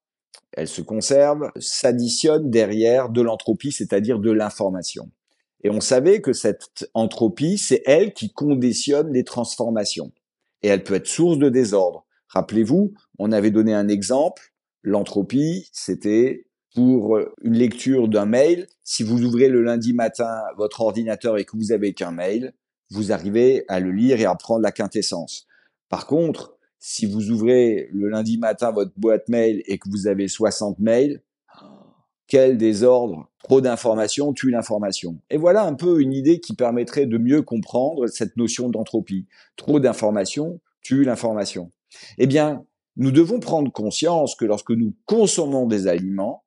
elle 0.53 0.69
se 0.69 0.83
conserve, 0.83 1.51
s'additionne 1.59 2.51
derrière 2.51 3.09
de 3.09 3.23
l'entropie, 3.23 3.73
c'est-à-dire 3.73 4.19
de 4.19 4.31
l'information. 4.31 5.11
Et 5.65 5.71
on 5.71 5.81
savait 5.81 6.21
que 6.21 6.33
cette 6.33 6.91
entropie, 6.93 7.59
c'est 7.59 7.83
elle 7.87 8.13
qui 8.13 8.33
conditionne 8.33 9.13
les 9.13 9.25
transformations. 9.25 10.13
Et 10.63 10.69
elle 10.69 10.83
peut 10.83 10.95
être 10.95 11.07
source 11.07 11.39
de 11.39 11.49
désordre. 11.49 12.05
Rappelez-vous, 12.29 12.95
on 13.19 13.33
avait 13.33 13.51
donné 13.51 13.73
un 13.75 13.89
exemple. 13.89 14.53
L'entropie, 14.83 15.69
c'était 15.73 16.47
pour 16.75 17.19
une 17.43 17.55
lecture 17.55 18.09
d'un 18.09 18.27
mail. 18.27 18.67
Si 18.83 19.03
vous 19.03 19.23
ouvrez 19.25 19.49
le 19.49 19.63
lundi 19.63 19.93
matin 19.93 20.43
votre 20.57 20.81
ordinateur 20.81 21.39
et 21.39 21.45
que 21.45 21.57
vous 21.57 21.73
avez 21.73 21.93
qu'un 21.93 22.11
mail, 22.11 22.55
vous 22.91 23.13
arrivez 23.13 23.65
à 23.69 23.81
le 23.81 23.93
lire 23.93 24.21
et 24.21 24.25
à 24.25 24.35
prendre 24.35 24.63
la 24.63 24.73
quintessence. 24.73 25.47
Par 25.89 26.07
contre, 26.07 26.57
si 26.85 27.07
vous 27.07 27.31
ouvrez 27.31 27.89
le 27.93 28.09
lundi 28.09 28.39
matin 28.39 28.73
votre 28.73 28.91
boîte 28.97 29.29
mail 29.29 29.63
et 29.67 29.79
que 29.79 29.89
vous 29.89 30.09
avez 30.09 30.27
60 30.27 30.81
mails, 30.81 31.23
quel 32.27 32.59
désordre 32.59 33.29
Trop 33.45 33.61
d'informations 33.61 34.33
tue 34.33 34.51
l'information. 34.51 35.21
Et 35.31 35.37
voilà 35.37 35.65
un 35.65 35.75
peu 35.75 36.01
une 36.01 36.13
idée 36.13 36.41
qui 36.41 36.57
permettrait 36.57 37.07
de 37.07 37.19
mieux 37.19 37.43
comprendre 37.43 38.09
cette 38.09 38.37
notion 38.37 38.69
d'entropie. 38.69 39.27
Trop 39.57 39.79
d'informations 39.79 40.61
tue 40.83 41.05
l'information. 41.05 41.71
Eh 42.19 42.27
bien, 42.27 42.65
nous 42.97 43.13
devons 43.13 43.39
prendre 43.39 43.71
conscience 43.71 44.35
que 44.35 44.45
lorsque 44.45 44.73
nous 44.73 44.93
consommons 45.07 45.69
des 45.69 45.87
aliments, 45.87 46.43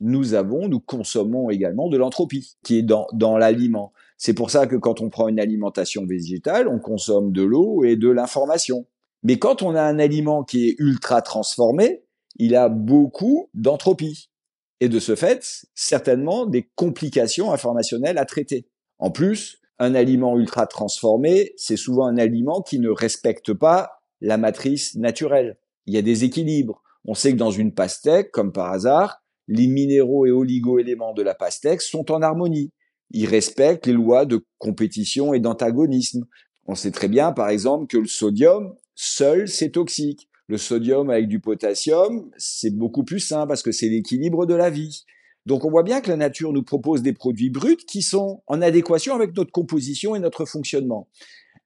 nous 0.00 0.34
avons, 0.34 0.68
nous 0.68 0.80
consommons 0.80 1.48
également 1.48 1.88
de 1.88 1.96
l'entropie 1.96 2.56
qui 2.62 2.78
est 2.78 2.82
dans, 2.82 3.06
dans 3.14 3.38
l'aliment. 3.38 3.94
C'est 4.18 4.34
pour 4.34 4.50
ça 4.50 4.66
que 4.66 4.76
quand 4.76 5.00
on 5.00 5.08
prend 5.08 5.28
une 5.28 5.40
alimentation 5.40 6.04
végétale, 6.04 6.68
on 6.68 6.78
consomme 6.78 7.32
de 7.32 7.42
l'eau 7.42 7.82
et 7.82 7.96
de 7.96 8.10
l'information. 8.10 8.84
Mais 9.22 9.38
quand 9.38 9.62
on 9.62 9.74
a 9.74 9.82
un 9.82 9.98
aliment 9.98 10.44
qui 10.44 10.68
est 10.68 10.76
ultra 10.78 11.22
transformé, 11.22 12.04
il 12.36 12.56
a 12.56 12.68
beaucoup 12.68 13.50
d'entropie. 13.54 14.30
Et 14.80 14.88
de 14.88 14.98
ce 14.98 15.14
fait, 15.14 15.66
certainement 15.74 16.46
des 16.46 16.70
complications 16.74 17.52
informationnelles 17.52 18.16
à 18.16 18.24
traiter. 18.24 18.66
En 18.98 19.10
plus, 19.10 19.60
un 19.78 19.94
aliment 19.94 20.38
ultra 20.38 20.66
transformé, 20.66 21.52
c'est 21.56 21.76
souvent 21.76 22.06
un 22.06 22.18
aliment 22.18 22.62
qui 22.62 22.78
ne 22.78 22.88
respecte 22.88 23.52
pas 23.52 24.02
la 24.20 24.38
matrice 24.38 24.94
naturelle. 24.96 25.58
Il 25.86 25.94
y 25.94 25.98
a 25.98 26.02
des 26.02 26.24
équilibres. 26.24 26.82
On 27.06 27.14
sait 27.14 27.32
que 27.32 27.38
dans 27.38 27.50
une 27.50 27.72
pastèque, 27.72 28.30
comme 28.30 28.52
par 28.52 28.72
hasard, 28.72 29.22
les 29.48 29.66
minéraux 29.66 30.26
et 30.26 30.30
oligo-éléments 30.30 31.14
de 31.14 31.22
la 31.22 31.34
pastèque 31.34 31.82
sont 31.82 32.10
en 32.12 32.22
harmonie. 32.22 32.72
Ils 33.10 33.26
respectent 33.26 33.86
les 33.86 33.92
lois 33.92 34.26
de 34.26 34.44
compétition 34.58 35.34
et 35.34 35.40
d'antagonisme 35.40 36.26
On 36.66 36.74
sait 36.74 36.92
très 36.92 37.08
bien, 37.08 37.32
par 37.32 37.48
exemple, 37.48 37.86
que 37.86 37.98
le 37.98 38.06
sodium, 38.06 38.74
seul, 39.00 39.48
c'est 39.48 39.70
toxique. 39.70 40.28
Le 40.46 40.58
sodium 40.58 41.10
avec 41.10 41.26
du 41.26 41.40
potassium, 41.40 42.30
c'est 42.36 42.76
beaucoup 42.76 43.04
plus 43.04 43.20
sain 43.20 43.46
parce 43.46 43.62
que 43.62 43.72
c'est 43.72 43.88
l'équilibre 43.88 44.46
de 44.46 44.54
la 44.54 44.68
vie. 44.68 45.04
Donc 45.46 45.64
on 45.64 45.70
voit 45.70 45.84
bien 45.84 46.00
que 46.00 46.10
la 46.10 46.16
nature 46.16 46.52
nous 46.52 46.62
propose 46.62 47.02
des 47.02 47.14
produits 47.14 47.50
bruts 47.50 47.76
qui 47.76 48.02
sont 48.02 48.42
en 48.46 48.60
adéquation 48.60 49.14
avec 49.14 49.34
notre 49.34 49.52
composition 49.52 50.14
et 50.16 50.18
notre 50.18 50.44
fonctionnement. 50.44 51.08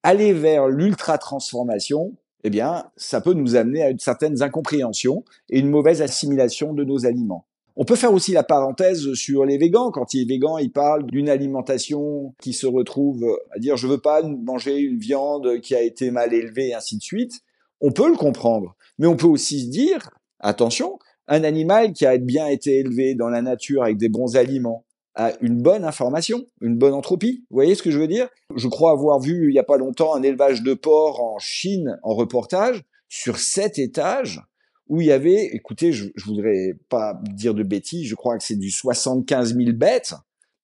Aller 0.05 0.33
vers 0.33 0.69
l'ultra 0.69 1.19
transformation, 1.19 2.17
eh 2.45 2.51
bien, 2.51 2.85
ça 2.97 3.21
peut 3.21 3.33
nous 3.33 3.57
amener 3.57 3.83
à 3.83 3.91
une 3.91 3.99
certaine 3.99 4.41
incompréhension 4.43 5.25
et 5.49 5.59
une 5.59 5.71
mauvaise 5.71 6.03
assimilation 6.03 6.73
de 6.73 6.85
nos 6.85 7.05
aliments. 7.05 7.47
On 7.77 7.85
peut 7.85 7.97
faire 7.97 8.15
aussi 8.15 8.31
la 8.33 8.45
parenthèse 8.45 9.15
sur 9.15 9.45
les 9.45 9.59
végans. 9.59 9.91
Quand 9.91 10.15
il 10.15 10.23
est 10.23 10.29
végan, 10.29 10.59
il 10.59 10.71
parle 10.71 11.07
d'une 11.07 11.29
alimentation 11.29 12.33
qui 12.41 12.53
se 12.53 12.69
retrouve 12.69 13.25
à 13.51 13.59
dire 13.59 13.77
je 13.77 13.89
veux 13.89 13.99
pas 13.99 14.23
manger 14.23 14.79
une 14.79 14.99
viande 14.99 15.61
qui 15.61 15.75
a 15.75 15.83
été 15.83 16.13
mal 16.13 16.33
élevée 16.33 16.69
et 16.69 16.75
ainsi 16.75 16.97
de 16.97 17.03
suite. 17.03 17.41
On 17.81 17.91
peut 17.91 18.09
le 18.09 18.17
comprendre, 18.17 18.77
mais 18.99 19.09
on 19.09 19.17
peut 19.17 19.27
aussi 19.27 19.63
se 19.63 19.71
dire 19.71 20.11
attention, 20.39 21.01
un 21.27 21.43
animal 21.43 21.93
qui 21.93 22.07
a 22.07 22.17
bien 22.17 22.47
été 22.47 22.79
élevé 22.79 23.17
dans 23.17 23.29
la 23.29 23.43
nature 23.43 23.83
avec 23.83 23.97
des 23.97 24.09
bons 24.09 24.37
aliments, 24.37 24.85
à 25.17 25.33
une 25.41 25.61
bonne 25.61 25.85
information, 25.85 26.47
une 26.61 26.77
bonne 26.77 26.95
entropie. 26.95 27.45
Vous 27.51 27.57
voyez 27.57 27.75
ce 27.75 27.83
que 27.83 27.91
je 27.91 27.99
veux 27.99 28.09
dire? 28.09 28.29
Je 28.55 28.69
crois 28.69 28.93
avoir 28.93 29.19
vu 29.19 29.49
il 29.49 29.53
n'y 29.53 29.59
a 29.59 29.65
pas 29.65 29.79
longtemps 29.79 30.15
un 30.15 30.23
élevage 30.23 30.63
de 30.63 30.75
porcs 30.75 31.21
en 31.21 31.39
Chine 31.39 31.99
en 32.05 32.15
reportage 32.15 32.83
sur 33.09 33.39
sept 33.39 33.79
étages 33.81 34.41
où 34.89 35.01
il 35.01 35.07
y 35.07 35.13
avait, 35.13 35.47
écoutez, 35.53 35.93
je, 35.93 36.07
je 36.15 36.25
voudrais 36.25 36.75
pas 36.89 37.19
dire 37.35 37.55
de 37.55 37.63
bêtises, 37.63 38.07
je 38.07 38.15
crois 38.15 38.37
que 38.37 38.45
c'est 38.45 38.57
du 38.57 38.71
75 38.71 39.57
000 39.57 39.73
bêtes. 39.73 40.15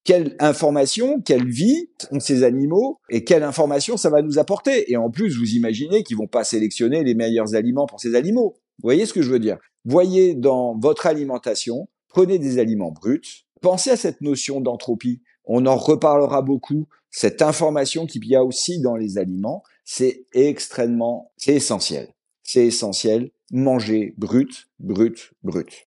Quelle 0.03 0.35
information, 0.39 1.21
quelle 1.21 1.49
vie 1.49 1.91
ont 2.11 2.21
ces 2.21 2.43
animaux 2.43 3.00
et 3.11 3.23
quelle 3.23 3.43
information 3.43 3.97
ça 3.97 4.09
va 4.09 4.23
nous 4.23 4.39
apporter? 4.39 4.91
Et 4.91 4.97
en 4.97 5.11
plus, 5.11 5.37
vous 5.37 5.55
imaginez 5.55 6.03
qu'ils 6.03 6.17
vont 6.17 6.27
pas 6.27 6.45
sélectionner 6.45 7.05
les 7.05 7.15
meilleurs 7.15 7.55
aliments 7.55 7.87
pour 7.87 8.00
ces 8.00 8.15
animaux. 8.15 8.57
Vous 8.79 8.87
voyez 8.87 9.05
ce 9.05 9.12
que 9.12 9.23
je 9.23 9.31
veux 9.31 9.39
dire? 9.39 9.59
Voyez 9.85 10.35
dans 10.35 10.79
votre 10.79 11.07
alimentation, 11.07 11.89
prenez 12.09 12.39
des 12.39 12.59
aliments 12.59 12.93
bruts, 12.93 13.45
Pensez 13.61 13.91
à 13.91 13.97
cette 13.97 14.23
notion 14.23 14.61
d'entropie. 14.61 15.23
On 15.45 15.67
en 15.67 15.77
reparlera 15.77 16.43
beaucoup. 16.43 16.89
Cette 17.11 17.43
information 17.43 18.07
qu'il 18.07 18.27
y 18.27 18.37
a 18.37 18.45
aussi 18.45 18.81
dans 18.81 18.97
les 18.97 19.19
aliments, 19.19 19.62
c'est 19.85 20.27
extrêmement, 20.33 21.33
c'est 21.37 21.55
essentiel. 21.55 22.09
C'est 22.52 22.66
essentiel. 22.66 23.30
Manger 23.52 24.12
brut, 24.19 24.66
brut, 24.80 25.35
brut. 25.45 25.87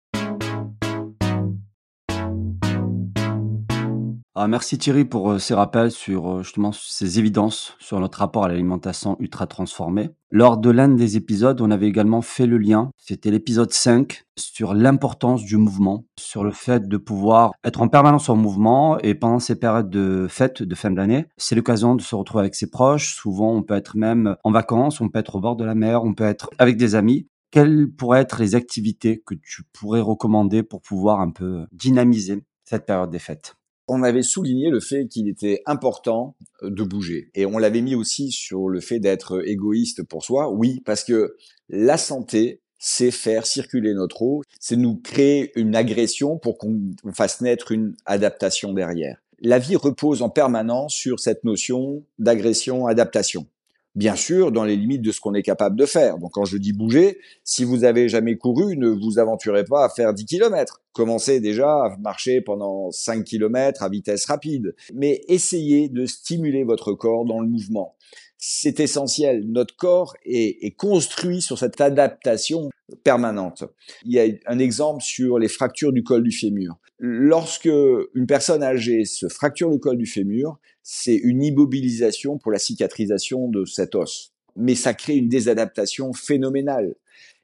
Ah, 4.38 4.48
merci 4.48 4.76
Thierry 4.76 5.06
pour 5.06 5.30
euh, 5.30 5.38
ces 5.38 5.54
rappels 5.54 5.90
sur 5.90 6.30
euh, 6.30 6.42
justement 6.42 6.70
ces 6.70 7.18
évidences 7.18 7.74
sur 7.78 7.98
notre 8.00 8.18
rapport 8.18 8.44
à 8.44 8.48
l'alimentation 8.48 9.16
ultra 9.18 9.46
transformée. 9.46 10.10
Lors 10.30 10.58
de 10.58 10.68
l'un 10.68 10.88
des 10.88 11.16
épisodes, 11.16 11.58
on 11.62 11.70
avait 11.70 11.86
également 11.86 12.20
fait 12.20 12.44
le 12.44 12.58
lien, 12.58 12.90
c'était 12.98 13.30
l'épisode 13.30 13.72
5, 13.72 14.24
sur 14.38 14.74
l'importance 14.74 15.42
du 15.42 15.56
mouvement, 15.56 16.04
sur 16.18 16.44
le 16.44 16.50
fait 16.50 16.86
de 16.86 16.98
pouvoir 16.98 17.52
être 17.64 17.80
en 17.80 17.88
permanence 17.88 18.28
en 18.28 18.36
mouvement 18.36 18.98
et 18.98 19.14
pendant 19.14 19.38
ces 19.38 19.58
périodes 19.58 19.88
de 19.88 20.26
fête, 20.28 20.62
de 20.62 20.74
fin 20.74 20.90
d'année, 20.90 21.24
c'est 21.38 21.54
l'occasion 21.54 21.94
de 21.94 22.02
se 22.02 22.14
retrouver 22.14 22.42
avec 22.42 22.56
ses 22.56 22.68
proches. 22.68 23.14
Souvent, 23.14 23.54
on 23.54 23.62
peut 23.62 23.72
être 23.72 23.96
même 23.96 24.36
en 24.44 24.50
vacances, 24.50 25.00
on 25.00 25.08
peut 25.08 25.18
être 25.18 25.36
au 25.36 25.40
bord 25.40 25.56
de 25.56 25.64
la 25.64 25.74
mer, 25.74 26.04
on 26.04 26.12
peut 26.12 26.24
être 26.24 26.50
avec 26.58 26.76
des 26.76 26.94
amis. 26.94 27.26
Quelles 27.50 27.90
pourraient 27.90 28.20
être 28.20 28.38
les 28.42 28.54
activités 28.54 29.22
que 29.24 29.34
tu 29.34 29.62
pourrais 29.72 30.02
recommander 30.02 30.62
pour 30.62 30.82
pouvoir 30.82 31.20
un 31.20 31.30
peu 31.30 31.64
dynamiser 31.72 32.44
cette 32.64 32.84
période 32.84 33.08
des 33.08 33.18
fêtes? 33.18 33.56
On 33.88 34.02
avait 34.02 34.22
souligné 34.22 34.70
le 34.70 34.80
fait 34.80 35.06
qu'il 35.06 35.28
était 35.28 35.62
important 35.66 36.36
euh, 36.62 36.70
de 36.70 36.82
bouger. 36.82 37.30
Et 37.34 37.46
on 37.46 37.58
l'avait 37.58 37.82
mis 37.82 37.94
aussi 37.94 38.32
sur 38.32 38.68
le 38.68 38.80
fait 38.80 38.98
d'être 38.98 39.46
égoïste 39.46 40.02
pour 40.02 40.24
soi. 40.24 40.50
Oui, 40.50 40.80
parce 40.84 41.04
que 41.04 41.36
la 41.68 41.96
santé, 41.96 42.60
c'est 42.78 43.10
faire 43.10 43.46
circuler 43.46 43.94
notre 43.94 44.22
eau, 44.22 44.42
c'est 44.60 44.76
nous 44.76 44.96
créer 44.96 45.52
une 45.58 45.74
agression 45.74 46.38
pour 46.38 46.58
qu'on 46.58 46.92
fasse 47.14 47.40
naître 47.40 47.72
une 47.72 47.96
adaptation 48.04 48.72
derrière. 48.72 49.18
La 49.40 49.58
vie 49.58 49.76
repose 49.76 50.22
en 50.22 50.30
permanence 50.30 50.94
sur 50.94 51.20
cette 51.20 51.44
notion 51.44 52.04
d'agression-adaptation 52.18 53.46
bien 53.96 54.14
sûr 54.14 54.52
dans 54.52 54.64
les 54.64 54.76
limites 54.76 55.02
de 55.02 55.10
ce 55.10 55.20
qu'on 55.20 55.34
est 55.34 55.42
capable 55.42 55.76
de 55.76 55.86
faire. 55.86 56.18
Donc 56.18 56.32
quand 56.32 56.44
je 56.44 56.58
dis 56.58 56.72
bouger, 56.72 57.18
si 57.42 57.64
vous 57.64 57.84
avez 57.84 58.08
jamais 58.08 58.36
couru, 58.36 58.76
ne 58.76 58.88
vous 58.88 59.18
aventurez 59.18 59.64
pas 59.64 59.84
à 59.84 59.88
faire 59.88 60.14
10 60.14 60.26
km. 60.26 60.82
Commencez 60.92 61.40
déjà 61.40 61.68
à 61.68 61.96
marcher 61.98 62.42
pendant 62.42 62.90
5 62.90 63.24
km 63.24 63.82
à 63.82 63.88
vitesse 63.88 64.26
rapide, 64.26 64.74
mais 64.94 65.22
essayez 65.28 65.88
de 65.88 66.04
stimuler 66.06 66.64
votre 66.64 66.92
corps 66.92 67.24
dans 67.24 67.40
le 67.40 67.48
mouvement. 67.48 67.96
C'est 68.38 68.80
essentiel. 68.80 69.44
Notre 69.48 69.74
corps 69.76 70.14
est, 70.24 70.64
est, 70.64 70.76
construit 70.76 71.40
sur 71.40 71.58
cette 71.58 71.80
adaptation 71.80 72.68
permanente. 73.02 73.64
Il 74.04 74.12
y 74.12 74.20
a 74.20 74.26
un 74.46 74.58
exemple 74.58 75.02
sur 75.02 75.38
les 75.38 75.48
fractures 75.48 75.92
du 75.92 76.02
col 76.02 76.22
du 76.22 76.30
fémur. 76.30 76.76
Lorsque 76.98 77.68
une 78.14 78.26
personne 78.26 78.62
âgée 78.62 79.04
se 79.06 79.28
fracture 79.28 79.70
le 79.70 79.78
col 79.78 79.96
du 79.96 80.06
fémur, 80.06 80.58
c'est 80.88 81.16
une 81.16 81.42
immobilisation 81.42 82.38
pour 82.38 82.52
la 82.52 82.60
cicatrisation 82.60 83.48
de 83.48 83.64
cet 83.64 83.96
os. 83.96 84.32
Mais 84.54 84.76
ça 84.76 84.94
crée 84.94 85.16
une 85.16 85.28
désadaptation 85.28 86.12
phénoménale. 86.12 86.94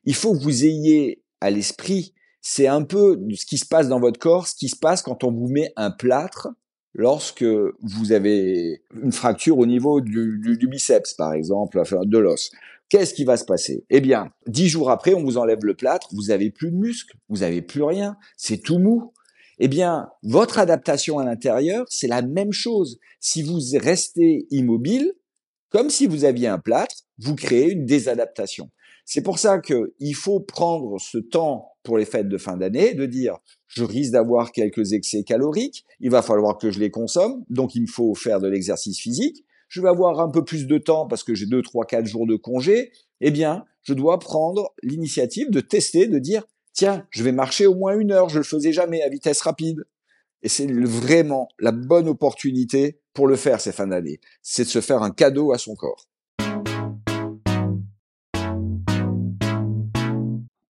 Il 0.04 0.14
faut 0.14 0.32
que 0.32 0.40
vous 0.40 0.64
ayez 0.64 1.24
à 1.40 1.50
l'esprit, 1.50 2.14
c'est 2.40 2.68
un 2.68 2.82
peu 2.82 3.20
ce 3.34 3.44
qui 3.44 3.58
se 3.58 3.66
passe 3.66 3.88
dans 3.88 3.98
votre 3.98 4.20
corps, 4.20 4.46
ce 4.46 4.54
qui 4.54 4.68
se 4.68 4.76
passe 4.76 5.02
quand 5.02 5.24
on 5.24 5.32
vous 5.32 5.48
met 5.48 5.72
un 5.74 5.90
plâtre 5.90 6.50
lorsque 6.94 7.42
vous 7.42 8.12
avez 8.12 8.84
une 9.02 9.10
fracture 9.10 9.58
au 9.58 9.66
niveau 9.66 10.00
du, 10.00 10.68
biceps, 10.70 11.14
par 11.14 11.32
exemple, 11.32 11.82
de 12.04 12.18
l'os. 12.18 12.52
Qu'est-ce 12.88 13.12
qui 13.12 13.24
va 13.24 13.36
se 13.36 13.44
passer? 13.44 13.84
Eh 13.90 14.00
bien, 14.00 14.30
dix 14.46 14.68
jours 14.68 14.88
après, 14.88 15.14
on 15.14 15.24
vous 15.24 15.36
enlève 15.36 15.64
le 15.64 15.74
plâtre, 15.74 16.06
vous 16.12 16.30
avez 16.30 16.50
plus 16.50 16.70
de 16.70 16.76
muscles, 16.76 17.16
vous 17.28 17.42
avez 17.42 17.60
plus 17.60 17.82
rien, 17.82 18.16
c'est 18.36 18.58
tout 18.58 18.78
mou 18.78 19.12
eh 19.64 19.68
bien, 19.68 20.08
votre 20.24 20.58
adaptation 20.58 21.20
à 21.20 21.24
l'intérieur, 21.24 21.86
c'est 21.88 22.08
la 22.08 22.20
même 22.20 22.50
chose. 22.50 22.98
Si 23.20 23.44
vous 23.44 23.60
restez 23.78 24.44
immobile, 24.50 25.12
comme 25.68 25.88
si 25.88 26.08
vous 26.08 26.24
aviez 26.24 26.48
un 26.48 26.58
plâtre, 26.58 26.96
vous 27.18 27.36
créez 27.36 27.70
une 27.70 27.86
désadaptation. 27.86 28.70
C'est 29.04 29.22
pour 29.22 29.38
ça 29.38 29.60
qu'il 29.60 30.16
faut 30.16 30.40
prendre 30.40 31.00
ce 31.00 31.18
temps 31.18 31.68
pour 31.84 31.96
les 31.96 32.06
fêtes 32.06 32.28
de 32.28 32.38
fin 32.38 32.56
d'année, 32.56 32.94
de 32.94 33.06
dire, 33.06 33.38
je 33.68 33.84
risque 33.84 34.10
d'avoir 34.10 34.50
quelques 34.50 34.94
excès 34.94 35.22
caloriques, 35.22 35.84
il 36.00 36.10
va 36.10 36.22
falloir 36.22 36.58
que 36.58 36.72
je 36.72 36.80
les 36.80 36.90
consomme, 36.90 37.44
donc 37.48 37.76
il 37.76 37.82
me 37.82 37.86
faut 37.86 38.16
faire 38.16 38.40
de 38.40 38.48
l'exercice 38.48 38.98
physique, 38.98 39.44
je 39.68 39.80
vais 39.80 39.88
avoir 39.88 40.18
un 40.18 40.28
peu 40.28 40.44
plus 40.44 40.66
de 40.66 40.78
temps 40.78 41.06
parce 41.06 41.22
que 41.22 41.36
j'ai 41.36 41.46
deux, 41.46 41.62
trois, 41.62 41.86
quatre 41.86 42.06
jours 42.06 42.26
de 42.26 42.34
congé, 42.34 42.90
eh 43.20 43.30
bien, 43.30 43.64
je 43.82 43.94
dois 43.94 44.18
prendre 44.18 44.74
l'initiative 44.82 45.50
de 45.50 45.60
tester, 45.60 46.08
de 46.08 46.18
dire, 46.18 46.42
tiens, 46.72 47.06
je 47.10 47.22
vais 47.22 47.32
marcher 47.32 47.66
au 47.66 47.74
moins 47.74 47.98
une 47.98 48.12
heure, 48.12 48.28
je 48.28 48.38
le 48.38 48.44
faisais 48.44 48.72
jamais 48.72 49.02
à 49.02 49.08
vitesse 49.08 49.40
rapide. 49.42 49.84
Et 50.42 50.48
c'est 50.48 50.66
vraiment 50.66 51.48
la 51.58 51.72
bonne 51.72 52.08
opportunité 52.08 53.00
pour 53.14 53.28
le 53.28 53.36
faire 53.36 53.60
ces 53.60 53.72
fins 53.72 53.86
d'année. 53.86 54.20
C'est 54.42 54.64
de 54.64 54.68
se 54.68 54.80
faire 54.80 55.02
un 55.02 55.10
cadeau 55.10 55.52
à 55.52 55.58
son 55.58 55.76
corps. 55.76 56.08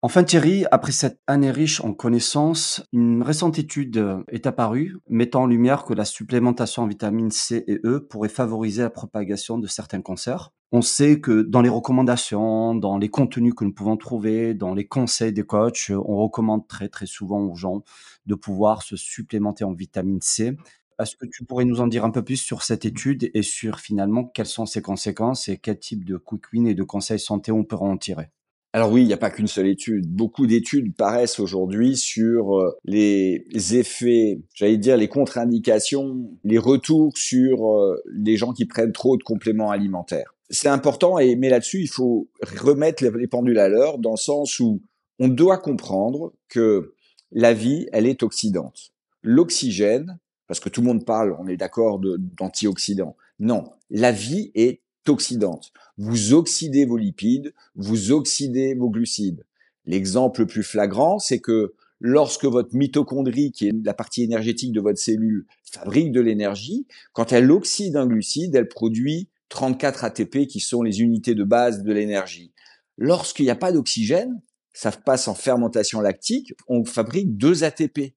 Enfin 0.04 0.24
Thierry, 0.24 0.66
après 0.72 0.92
cette 0.92 1.20
année 1.28 1.52
riche 1.52 1.80
en 1.82 1.94
connaissances, 1.94 2.84
une 2.92 3.22
récente 3.22 3.60
étude 3.60 4.04
est 4.30 4.48
apparue 4.48 4.98
mettant 5.08 5.44
en 5.44 5.46
lumière 5.46 5.86
que 5.86 5.94
la 5.94 6.06
supplémentation 6.06 6.82
en 6.82 6.88
vitamines 6.88 7.30
C 7.30 7.64
et 7.68 7.80
E 7.86 8.08
pourrait 8.10 8.28
favoriser 8.28 8.82
la 8.82 8.90
propagation 8.90 9.60
de 9.60 9.68
certains 9.68 10.02
cancers. 10.02 10.54
On 10.72 10.82
sait 10.82 11.22
que 11.22 11.44
dans 11.44 11.62
les 11.62 11.70
recommandations, 11.70 12.74
dans 12.74 12.98
les 12.98 13.10
contenus 13.10 13.54
que 13.56 13.64
nous 13.64 13.74
pouvons 13.74 13.96
trouver, 13.96 14.56
dans 14.56 14.74
les 14.74 14.88
conseils 14.88 15.34
des 15.34 15.44
coachs, 15.44 15.92
on 15.92 16.16
recommande 16.16 16.68
très 16.68 16.90
très 16.90 17.06
souvent 17.06 17.42
aux 17.42 17.56
gens 17.56 17.84
de 18.26 18.34
pouvoir 18.34 18.82
se 18.82 18.96
supplémenter 18.96 19.66
en 19.66 19.74
vitamine 19.74 20.22
C. 20.22 20.58
Est-ce 21.00 21.16
que 21.16 21.28
tu 21.28 21.46
pourrais 21.46 21.66
nous 21.66 21.80
en 21.80 21.86
dire 21.86 22.06
un 22.06 22.12
peu 22.12 22.24
plus 22.24 22.38
sur 22.38 22.64
cette 22.64 22.86
étude 22.86 23.30
et 23.36 23.44
sur 23.44 23.80
finalement 23.80 24.24
quelles 24.26 24.48
sont 24.48 24.66
ses 24.66 24.82
conséquences 24.82 25.48
et 25.48 25.58
quel 25.58 25.78
type 25.78 26.06
de 26.06 26.18
quick 26.18 26.52
win 26.54 26.66
et 26.66 26.74
de 26.74 26.84
conseils 26.84 27.20
santé 27.20 27.52
on 27.52 27.64
peut 27.64 27.76
en 27.76 27.98
tirer? 27.98 28.32
Alors 28.74 28.92
oui, 28.92 29.02
il 29.02 29.08
n'y 29.08 29.14
a 29.14 29.18
pas 29.18 29.30
qu'une 29.30 29.48
seule 29.48 29.68
étude. 29.68 30.08
Beaucoup 30.08 30.48
d'études 30.48 30.96
paraissent 30.96 31.40
aujourd'hui 31.40 31.98
sur 31.98 32.58
euh, 32.58 32.78
les 32.86 33.46
effets, 33.72 34.40
j'allais 34.54 34.78
dire 34.78 34.96
les 34.96 35.10
contre-indications, 35.10 36.32
les 36.46 36.58
retours 36.58 37.18
sur 37.18 37.70
euh, 37.70 38.02
les 38.14 38.38
gens 38.38 38.54
qui 38.54 38.66
prennent 38.66 38.94
trop 38.94 39.18
de 39.18 39.24
compléments 39.24 39.72
alimentaires. 39.72 40.36
C'est 40.50 40.70
important, 40.70 41.18
et 41.20 41.36
mais 41.36 41.50
là-dessus, 41.50 41.82
il 41.82 41.90
faut 41.90 42.30
remettre 42.60 43.04
les 43.04 43.28
pendules 43.28 43.60
à 43.60 43.68
l'heure 43.68 44.00
dans 44.00 44.12
le 44.12 44.18
sens 44.18 44.60
où 44.60 44.82
on 45.20 45.28
doit 45.28 45.58
comprendre 45.58 46.34
que 46.48 46.94
la 47.32 47.54
vie, 47.54 47.88
elle 47.92 48.06
est 48.06 48.24
oxydante. 48.24 48.92
L'oxygène, 49.22 50.18
parce 50.48 50.60
que 50.60 50.70
tout 50.70 50.82
le 50.82 50.88
monde 50.88 51.06
parle, 51.06 51.36
on 51.40 51.48
est 51.48 51.58
d'accord, 51.58 52.00
d'antioxydants. 52.00 53.16
Non, 53.40 53.66
la 53.90 54.12
vie 54.12 54.52
est 54.56 54.82
oxydante. 55.10 55.72
Vous 55.98 56.34
oxydez 56.34 56.86
vos 56.86 56.98
lipides, 56.98 57.54
vous 57.76 58.12
oxydez 58.12 58.74
vos 58.74 58.90
glucides. 58.90 59.46
L'exemple 59.86 60.42
le 60.42 60.48
plus 60.48 60.64
flagrant, 60.64 61.20
c'est 61.20 61.40
que 61.40 61.74
lorsque 62.00 62.46
votre 62.46 62.76
mitochondrie, 62.76 63.52
qui 63.52 63.68
est 63.68 63.86
la 63.86 63.94
partie 63.94 64.24
énergétique 64.24 64.74
de 64.74 64.82
votre 64.82 65.00
cellule, 65.00 65.46
fabrique 65.64 66.12
de 66.12 66.22
l'énergie, 66.22 66.88
quand 67.14 67.32
elle 67.32 67.52
oxyde 67.52 67.96
un 67.96 68.08
glucide, 68.08 68.56
elle 68.56 68.68
produit 68.68 69.30
34 69.50 70.06
ATP 70.06 70.48
qui 70.48 70.60
sont 70.60 70.82
les 70.82 71.02
unités 71.02 71.36
de 71.36 71.44
base 71.44 71.84
de 71.84 71.92
l'énergie. 71.92 72.54
Lorsqu'il 72.98 73.46
n'y 73.46 73.52
a 73.52 73.56
pas 73.56 73.72
d'oxygène, 73.72 74.42
ça 74.74 74.92
passe 74.92 75.28
en 75.28 75.34
fermentation 75.36 76.00
lactique, 76.00 76.54
on 76.68 76.86
fabrique 76.86 77.38
2 77.38 77.64
ATP. 77.64 78.16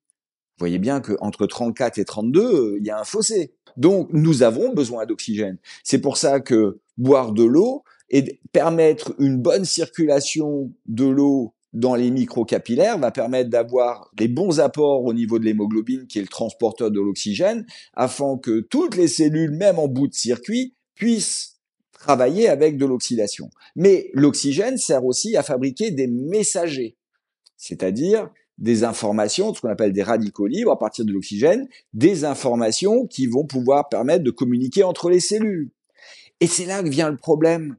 Vous 0.56 0.62
voyez 0.62 0.78
bien 0.78 1.00
qu'entre 1.00 1.46
34 1.46 1.98
et 1.98 2.04
32, 2.04 2.40
euh, 2.40 2.76
il 2.78 2.86
y 2.86 2.90
a 2.90 3.00
un 3.00 3.04
fossé. 3.04 3.54
Donc, 3.76 4.08
nous 4.12 4.44
avons 4.44 4.72
besoin 4.72 5.04
d'oxygène. 5.04 5.58
C'est 5.82 6.00
pour 6.00 6.16
ça 6.16 6.38
que 6.38 6.78
boire 6.96 7.32
de 7.32 7.42
l'eau 7.42 7.82
et 8.08 8.40
permettre 8.52 9.14
une 9.18 9.38
bonne 9.38 9.64
circulation 9.64 10.70
de 10.86 11.06
l'eau 11.06 11.54
dans 11.72 11.96
les 11.96 12.12
microcapillaires 12.12 12.98
va 12.98 13.10
permettre 13.10 13.50
d'avoir 13.50 14.08
des 14.14 14.28
bons 14.28 14.60
apports 14.60 15.04
au 15.04 15.12
niveau 15.12 15.40
de 15.40 15.44
l'hémoglobine 15.44 16.06
qui 16.06 16.20
est 16.20 16.22
le 16.22 16.28
transporteur 16.28 16.92
de 16.92 17.00
l'oxygène 17.00 17.66
afin 17.94 18.38
que 18.38 18.60
toutes 18.60 18.96
les 18.96 19.08
cellules, 19.08 19.50
même 19.50 19.80
en 19.80 19.88
bout 19.88 20.06
de 20.06 20.14
circuit, 20.14 20.74
puissent 20.94 21.58
travailler 21.92 22.48
avec 22.48 22.76
de 22.76 22.86
l'oxydation. 22.86 23.50
Mais 23.74 24.10
l'oxygène 24.12 24.76
sert 24.76 25.04
aussi 25.04 25.36
à 25.36 25.42
fabriquer 25.42 25.90
des 25.90 26.06
messagers, 26.06 26.96
c'est-à-dire 27.56 28.30
des 28.58 28.84
informations, 28.84 29.52
ce 29.52 29.60
qu'on 29.60 29.68
appelle 29.68 29.92
des 29.92 30.02
radicaux 30.02 30.46
libres 30.46 30.72
à 30.72 30.78
partir 30.78 31.04
de 31.04 31.12
l'oxygène, 31.12 31.68
des 31.92 32.24
informations 32.24 33.06
qui 33.06 33.26
vont 33.26 33.44
pouvoir 33.44 33.88
permettre 33.88 34.24
de 34.24 34.30
communiquer 34.30 34.84
entre 34.84 35.10
les 35.10 35.20
cellules. 35.20 35.70
Et 36.40 36.46
c'est 36.46 36.66
là 36.66 36.82
que 36.82 36.88
vient 36.88 37.10
le 37.10 37.16
problème. 37.16 37.76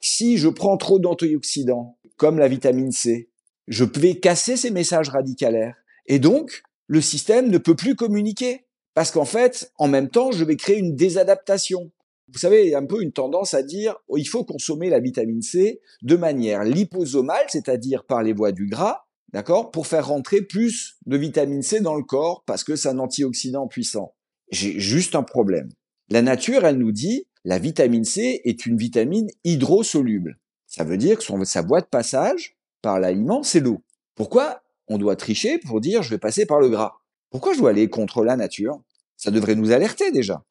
Si 0.00 0.36
je 0.36 0.48
prends 0.48 0.76
trop 0.76 0.98
d'antioxydants, 0.98 1.96
comme 2.16 2.38
la 2.38 2.48
vitamine 2.48 2.92
C, 2.92 3.30
je 3.68 3.84
vais 3.84 4.16
casser 4.16 4.56
ces 4.56 4.70
messages 4.70 5.08
radicalaires. 5.08 5.76
Et 6.06 6.18
donc, 6.18 6.62
le 6.86 7.00
système 7.00 7.50
ne 7.50 7.58
peut 7.58 7.76
plus 7.76 7.94
communiquer. 7.94 8.64
Parce 8.94 9.12
qu'en 9.12 9.24
fait, 9.24 9.72
en 9.78 9.86
même 9.86 10.08
temps, 10.08 10.32
je 10.32 10.44
vais 10.44 10.56
créer 10.56 10.78
une 10.78 10.96
désadaptation. 10.96 11.92
Vous 12.32 12.38
savez, 12.38 12.64
il 12.64 12.70
y 12.70 12.74
a 12.74 12.78
un 12.78 12.86
peu 12.86 13.00
une 13.00 13.12
tendance 13.12 13.54
à 13.54 13.62
dire 13.62 13.94
oh, 14.08 14.16
il 14.16 14.26
faut 14.26 14.44
consommer 14.44 14.90
la 14.90 14.98
vitamine 14.98 15.40
C 15.40 15.80
de 16.02 16.16
manière 16.16 16.64
liposomale, 16.64 17.46
c'est-à-dire 17.48 18.04
par 18.04 18.22
les 18.22 18.32
voies 18.32 18.52
du 18.52 18.66
gras, 18.66 19.04
d'accord, 19.32 19.70
pour 19.70 19.86
faire 19.86 20.08
rentrer 20.08 20.42
plus 20.42 20.96
de 21.06 21.16
vitamine 21.16 21.62
C 21.62 21.80
dans 21.80 21.94
le 21.94 22.04
corps 22.04 22.42
parce 22.46 22.64
que 22.64 22.76
c'est 22.76 22.88
un 22.88 22.98
antioxydant 22.98 23.66
puissant. 23.66 24.14
J'ai 24.50 24.78
juste 24.78 25.14
un 25.14 25.22
problème. 25.22 25.68
La 26.08 26.22
nature, 26.22 26.64
elle 26.64 26.78
nous 26.78 26.92
dit 26.92 27.26
la 27.44 27.58
vitamine 27.58 28.04
C 28.04 28.40
est 28.44 28.66
une 28.66 28.76
vitamine 28.76 29.28
hydrosoluble. 29.44 30.38
Ça 30.66 30.84
veut 30.84 30.96
dire 30.96 31.18
que 31.18 31.44
sa 31.44 31.62
voie 31.62 31.80
de 31.80 31.86
passage 31.86 32.56
par 32.82 33.00
l'aliment, 33.00 33.42
c'est 33.42 33.60
l'eau. 33.60 33.82
Pourquoi 34.14 34.62
on 34.88 34.98
doit 34.98 35.16
tricher 35.16 35.58
pour 35.58 35.80
dire 35.80 36.02
je 36.02 36.10
vais 36.10 36.18
passer 36.18 36.46
par 36.46 36.60
le 36.60 36.68
gras 36.68 37.00
Pourquoi 37.30 37.54
je 37.54 37.58
dois 37.58 37.70
aller 37.70 37.88
contre 37.88 38.24
la 38.24 38.36
nature? 38.36 38.82
Ça 39.16 39.30
devrait 39.30 39.54
nous 39.54 39.72
alerter 39.72 40.10
déjà. 40.10 40.44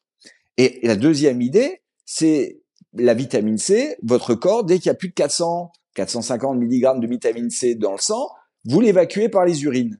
Et 0.56 0.80
la 0.82 0.96
deuxième 0.96 1.40
idée, 1.40 1.82
c'est 2.04 2.60
la 2.94 3.14
vitamine 3.14 3.58
C. 3.58 3.96
Votre 4.02 4.34
corps, 4.34 4.64
dès 4.64 4.78
qu'il 4.78 4.86
y 4.86 4.90
a 4.90 4.94
plus 4.94 5.08
de 5.08 5.14
400, 5.14 5.72
450 5.94 6.58
mg 6.58 7.00
de 7.00 7.06
vitamine 7.06 7.50
C 7.50 7.74
dans 7.74 7.92
le 7.92 7.98
sang, 7.98 8.28
vous 8.68 8.80
l'évacuez 8.80 9.30
par 9.30 9.46
les 9.46 9.64
urines. 9.64 9.98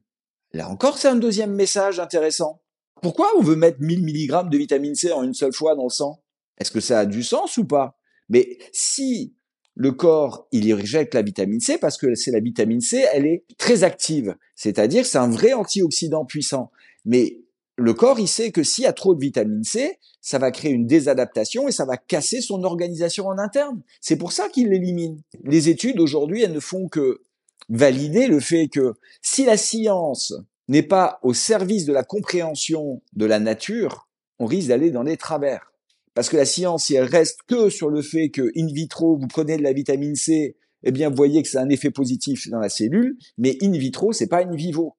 Là 0.53 0.69
encore, 0.69 0.99
c'est 0.99 1.09
un 1.09 1.17
deuxième 1.17 1.55
message 1.55 1.99
intéressant. 1.99 2.61
Pourquoi 3.01 3.31
on 3.39 3.43
veut 3.43 3.57
mettre 3.57 3.81
1000 3.81 4.05
mg 4.05 4.51
de 4.51 4.59
vitamine 4.59 4.95
C 4.95 5.11
en 5.11 5.23
une 5.23 5.35
seule 5.35 5.55
fois 5.55 5.75
dans 5.75 5.85
le 5.85 5.91
sang? 5.91 6.23
Est-ce 6.59 6.71
que 6.71 6.81
ça 6.81 7.01
a 7.01 7.07
du 7.07 7.23
sens 7.23 7.57
ou 7.57 7.65
pas? 7.65 7.99
Mais 8.29 8.59
si 8.73 9.35
le 9.75 9.93
corps, 9.93 10.49
il 10.53 10.67
y 10.67 10.75
rejette 10.75 11.15
la 11.15 11.23
vitamine 11.23 11.61
C 11.61 11.79
parce 11.79 11.97
que 11.97 12.15
c'est 12.15 12.31
la 12.31 12.41
vitamine 12.41 12.81
C, 12.81 13.07
elle 13.13 13.27
est 13.27 13.45
très 13.57 13.85
active. 13.85 14.37
C'est-à-dire 14.55 15.07
c'est 15.07 15.19
un 15.19 15.31
vrai 15.31 15.55
antioxydant 15.55 16.27
puissant. 16.27 16.71
Mais 17.07 17.41
le 17.77 17.95
corps, 17.95 18.21
il 18.21 18.29
sait 18.29 18.51
que 18.51 18.65
s'il 18.65 18.85
y 18.85 18.89
a 18.89 18.93
trop 18.93 19.15
de 19.15 19.21
vitamine 19.21 19.65
C, 19.65 19.99
ça 20.21 20.39
va 20.39 20.51
créer 20.51 20.73
une 20.73 20.87
désadaptation 20.87 21.69
et 21.69 21.73
ça 21.73 21.87
va 21.87 21.97
casser 21.97 22.43
son 22.43 22.65
organisation 22.65 23.29
en 23.29 23.39
interne. 23.39 23.81
C'est 24.01 24.17
pour 24.17 24.33
ça 24.33 24.49
qu'il 24.49 24.69
l'élimine. 24.69 25.23
Les 25.45 25.71
études 25.71 26.01
aujourd'hui, 26.01 26.43
elles 26.43 26.53
ne 26.53 26.61
font 26.61 26.89
que 26.89 27.23
valider 27.69 28.27
le 28.27 28.41
fait 28.41 28.69
que 28.69 28.95
si 29.23 29.45
la 29.45 29.57
science 29.57 30.35
n'est 30.69 30.83
pas 30.83 31.19
au 31.23 31.35
service 31.35 31.85
de 31.85 31.93
la 31.93 32.05
compréhension 32.05 33.03
de 33.15 33.25
la 33.25 33.41
nature, 33.41 34.09
on 34.39 34.47
risque 34.47 34.69
d'aller 34.69 34.91
dans 34.91 35.03
les 35.03 35.17
travers. 35.17 35.73
Parce 36.15 36.29
que 36.29 36.37
la 36.37 36.45
science, 36.45 36.87
si 36.87 36.95
elle 36.95 37.05
reste 37.05 37.41
que 37.47 37.71
sur 37.71 37.91
le 37.91 38.03
fait 38.03 38.31
que 38.31 38.51
in 38.57 38.67
vitro, 38.67 39.17
vous 39.17 39.29
prenez 39.29 39.57
de 39.57 39.63
la 39.63 39.73
vitamine 39.73 40.17
C, 40.17 40.57
eh 40.83 40.93
bien, 40.93 41.11
vous 41.11 41.17
voyez 41.17 41.43
que 41.43 41.49
c'est 41.49 41.59
un 41.59 41.69
effet 41.69 41.91
positif 41.91 42.49
dans 42.51 42.61
la 42.61 42.69
cellule, 42.69 43.17
mais 43.37 43.57
in 43.63 43.73
vitro, 43.73 44.13
c'est 44.13 44.29
pas 44.29 44.45
in 44.45 44.55
vivo. 44.55 44.97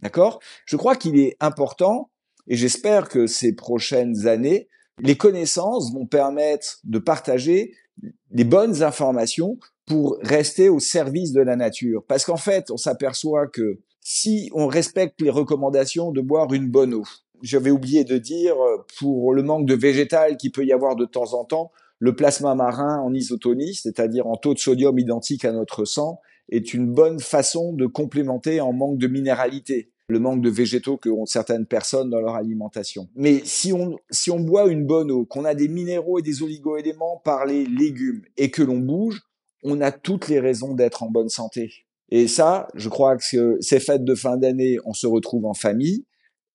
D'accord? 0.00 0.40
Je 0.66 0.76
crois 0.76 0.96
qu'il 0.96 1.18
est 1.18 1.36
important, 1.40 2.10
et 2.46 2.56
j'espère 2.56 3.08
que 3.08 3.26
ces 3.26 3.54
prochaines 3.54 4.26
années, 4.26 4.68
les 5.00 5.16
connaissances 5.16 5.92
vont 5.92 6.06
permettre 6.06 6.78
de 6.84 6.98
partager 6.98 7.74
les 8.30 8.44
bonnes 8.44 8.82
informations 8.82 9.58
pour 9.86 10.18
rester 10.22 10.68
au 10.68 10.78
service 10.78 11.32
de 11.32 11.40
la 11.40 11.56
nature. 11.56 12.02
Parce 12.06 12.24
qu'en 12.24 12.36
fait, 12.36 12.70
on 12.70 12.76
s'aperçoit 12.76 13.46
que 13.46 13.80
si 14.00 14.50
on 14.54 14.66
respecte 14.66 15.20
les 15.20 15.30
recommandations 15.30 16.12
de 16.12 16.20
boire 16.20 16.52
une 16.52 16.70
bonne 16.70 16.94
eau, 16.94 17.04
j'avais 17.42 17.70
oublié 17.70 18.04
de 18.04 18.16
dire, 18.16 18.54
euh, 18.56 18.84
pour 18.98 19.34
le 19.34 19.42
manque 19.42 19.66
de 19.66 19.74
végétal 19.74 20.36
qui 20.36 20.50
peut 20.50 20.64
y 20.64 20.72
avoir 20.72 20.96
de 20.96 21.04
temps 21.04 21.34
en 21.34 21.44
temps, 21.44 21.72
le 21.98 22.14
plasma 22.14 22.54
marin 22.54 23.00
en 23.00 23.12
isotonie, 23.14 23.74
c'est-à-dire 23.74 24.26
en 24.26 24.36
taux 24.36 24.54
de 24.54 24.58
sodium 24.58 24.98
identique 24.98 25.44
à 25.44 25.52
notre 25.52 25.84
sang, 25.84 26.20
est 26.50 26.74
une 26.74 26.92
bonne 26.92 27.20
façon 27.20 27.72
de 27.72 27.86
complémenter 27.86 28.60
en 28.60 28.72
manque 28.72 28.98
de 28.98 29.06
minéralité 29.06 29.90
le 30.08 30.18
manque 30.18 30.42
de 30.42 30.50
végétaux 30.50 30.96
que 30.96 31.08
ont 31.08 31.26
certaines 31.26 31.66
personnes 31.66 32.10
dans 32.10 32.20
leur 32.20 32.34
alimentation. 32.34 33.08
Mais 33.14 33.40
si 33.44 33.72
on, 33.72 33.98
si 34.10 34.30
on 34.30 34.40
boit 34.40 34.66
une 34.66 34.84
bonne 34.84 35.10
eau, 35.10 35.24
qu'on 35.24 35.44
a 35.44 35.54
des 35.54 35.68
minéraux 35.68 36.18
et 36.18 36.22
des 36.22 36.42
oligoéléments 36.42 37.22
par 37.24 37.46
les 37.46 37.64
légumes 37.64 38.22
et 38.36 38.50
que 38.50 38.62
l'on 38.62 38.78
bouge, 38.78 39.22
on 39.64 39.80
a 39.80 39.90
toutes 39.90 40.28
les 40.28 40.40
raisons 40.40 40.74
d'être 40.74 41.02
en 41.02 41.10
bonne 41.10 41.28
santé. 41.28 41.72
Et 42.10 42.28
ça, 42.28 42.68
je 42.74 42.88
crois 42.88 43.16
que 43.16 43.58
ces 43.60 43.80
fêtes 43.80 44.04
de 44.04 44.14
fin 44.14 44.36
d'année, 44.36 44.78
on 44.84 44.92
se 44.92 45.06
retrouve 45.06 45.46
en 45.46 45.54
famille, 45.54 46.04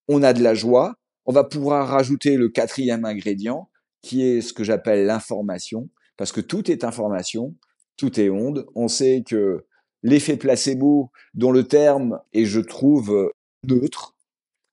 on 0.08 0.22
a 0.22 0.32
de 0.32 0.42
la 0.42 0.54
joie, 0.54 0.94
on 1.26 1.32
va 1.32 1.44
pouvoir 1.44 1.88
rajouter 1.88 2.36
le 2.36 2.48
quatrième 2.48 3.04
ingrédient, 3.04 3.68
qui 4.02 4.22
est 4.22 4.40
ce 4.40 4.52
que 4.52 4.64
j'appelle 4.64 5.06
l'information, 5.06 5.90
parce 6.16 6.32
que 6.32 6.40
tout 6.40 6.70
est 6.70 6.84
information, 6.84 7.54
tout 7.96 8.18
est 8.18 8.30
onde. 8.30 8.66
On 8.74 8.88
sait 8.88 9.22
que 9.26 9.66
l'effet 10.02 10.36
placebo, 10.36 11.10
dont 11.34 11.52
le 11.52 11.64
terme 11.64 12.20
est, 12.32 12.44
je 12.44 12.60
trouve, 12.60 13.32
neutre, 13.64 14.16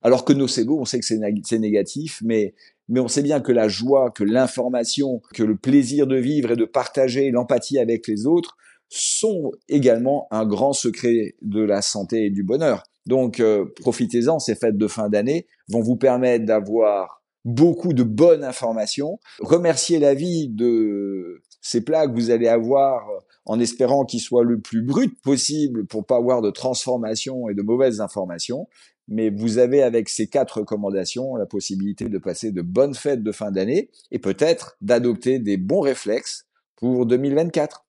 alors 0.01 0.23
que 0.23 0.33
nocebo, 0.33 0.79
on 0.79 0.85
sait 0.85 0.99
que 0.99 1.05
c'est 1.05 1.59
négatif, 1.59 2.21
mais, 2.23 2.53
mais 2.89 2.99
on 2.99 3.07
sait 3.07 3.21
bien 3.21 3.39
que 3.39 3.51
la 3.51 3.67
joie, 3.67 4.11
que 4.11 4.23
l'information, 4.23 5.21
que 5.33 5.43
le 5.43 5.57
plaisir 5.57 6.07
de 6.07 6.17
vivre 6.17 6.51
et 6.51 6.55
de 6.55 6.65
partager 6.65 7.31
l'empathie 7.31 7.79
avec 7.79 8.07
les 8.07 8.25
autres 8.25 8.57
sont 8.89 9.51
également 9.67 10.27
un 10.31 10.45
grand 10.45 10.73
secret 10.73 11.35
de 11.41 11.61
la 11.61 11.81
santé 11.81 12.25
et 12.25 12.29
du 12.29 12.43
bonheur. 12.43 12.83
Donc 13.05 13.39
euh, 13.39 13.65
profitez-en, 13.81 14.39
ces 14.39 14.55
fêtes 14.55 14.77
de 14.77 14.87
fin 14.87 15.09
d'année 15.09 15.47
vont 15.69 15.81
vous 15.81 15.97
permettre 15.97 16.45
d'avoir 16.45 17.23
beaucoup 17.45 17.93
de 17.93 18.03
bonnes 18.03 18.43
informations. 18.43 19.19
Remerciez 19.39 19.99
la 19.99 20.13
vie 20.13 20.49
de 20.49 21.41
ces 21.61 21.81
plats 21.81 22.07
que 22.07 22.13
vous 22.13 22.31
allez 22.31 22.47
avoir 22.47 23.07
en 23.45 23.59
espérant 23.59 24.05
qu'ils 24.05 24.19
soient 24.19 24.43
le 24.43 24.59
plus 24.59 24.81
brut 24.81 25.19
possible 25.21 25.85
pour 25.85 26.05
pas 26.05 26.17
avoir 26.17 26.41
de 26.41 26.51
transformation 26.51 27.47
et 27.49 27.53
de 27.53 27.61
mauvaises 27.61 28.01
informations. 28.01 28.67
Mais 29.07 29.29
vous 29.29 29.57
avez 29.57 29.81
avec 29.81 30.09
ces 30.09 30.27
quatre 30.27 30.59
recommandations 30.59 31.35
la 31.35 31.45
possibilité 31.45 32.09
de 32.09 32.17
passer 32.17 32.51
de 32.51 32.61
bonnes 32.61 32.95
fêtes 32.95 33.23
de 33.23 33.31
fin 33.31 33.51
d'année 33.51 33.89
et 34.11 34.19
peut-être 34.19 34.77
d'adopter 34.81 35.39
des 35.39 35.57
bons 35.57 35.81
réflexes 35.81 36.45
pour 36.75 37.05
2024. 37.05 37.85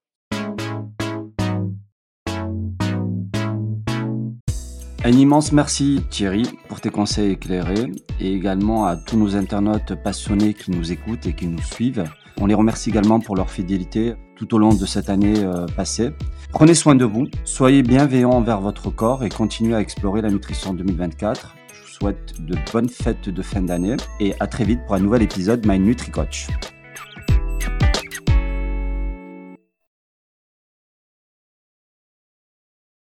Un 5.05 5.13
immense 5.13 5.53
merci 5.53 6.01
Thierry 6.11 6.43
pour 6.69 6.81
tes 6.81 6.91
conseils 6.91 7.33
éclairés 7.33 7.91
et 8.21 8.33
également 8.33 8.85
à 8.85 8.97
tous 8.97 9.17
nos 9.17 9.37
internautes 9.37 9.95
passionnés 10.03 10.55
qui 10.55 10.71
nous 10.71 10.93
écoutent 10.93 11.27
et 11.27 11.35
qui 11.35 11.47
nous 11.47 11.63
suivent. 11.63 12.05
On 12.41 12.47
les 12.47 12.55
remercie 12.55 12.91
également 12.91 13.19
pour 13.19 13.35
leur 13.35 13.51
fidélité 13.51 14.15
tout 14.39 14.55
au 14.55 14.59
long 14.59 14.73
de 14.73 14.87
cette 14.87 15.11
année 15.11 15.45
euh, 15.45 15.67
passée. 15.67 16.13
Prenez 16.51 16.75
soin 16.75 16.95
de 16.95 17.05
vous, 17.05 17.27
soyez 17.45 17.83
bienveillants 17.83 18.31
envers 18.31 18.61
votre 18.61 18.91
corps 18.91 19.25
et 19.25 19.29
continuez 19.29 19.75
à 19.75 19.81
explorer 19.81 20.23
la 20.23 20.31
nutrition 20.31 20.73
2024. 20.73 21.57
Je 21.75 21.83
vous 21.83 21.89
souhaite 21.89 22.35
de 22.41 22.57
bonnes 22.73 22.89
fêtes 22.89 23.29
de 23.29 23.43
fin 23.43 23.63
d'année 23.63 23.97
et 24.21 24.35
à 24.41 24.47
très 24.47 24.65
vite 24.65 24.81
pour 24.87 24.95
un 24.95 25.01
nouvel 25.01 25.23
épisode 25.23 25.67
My 25.67 25.79
NutriCoach. 25.79 26.47
Coach. 26.47 26.78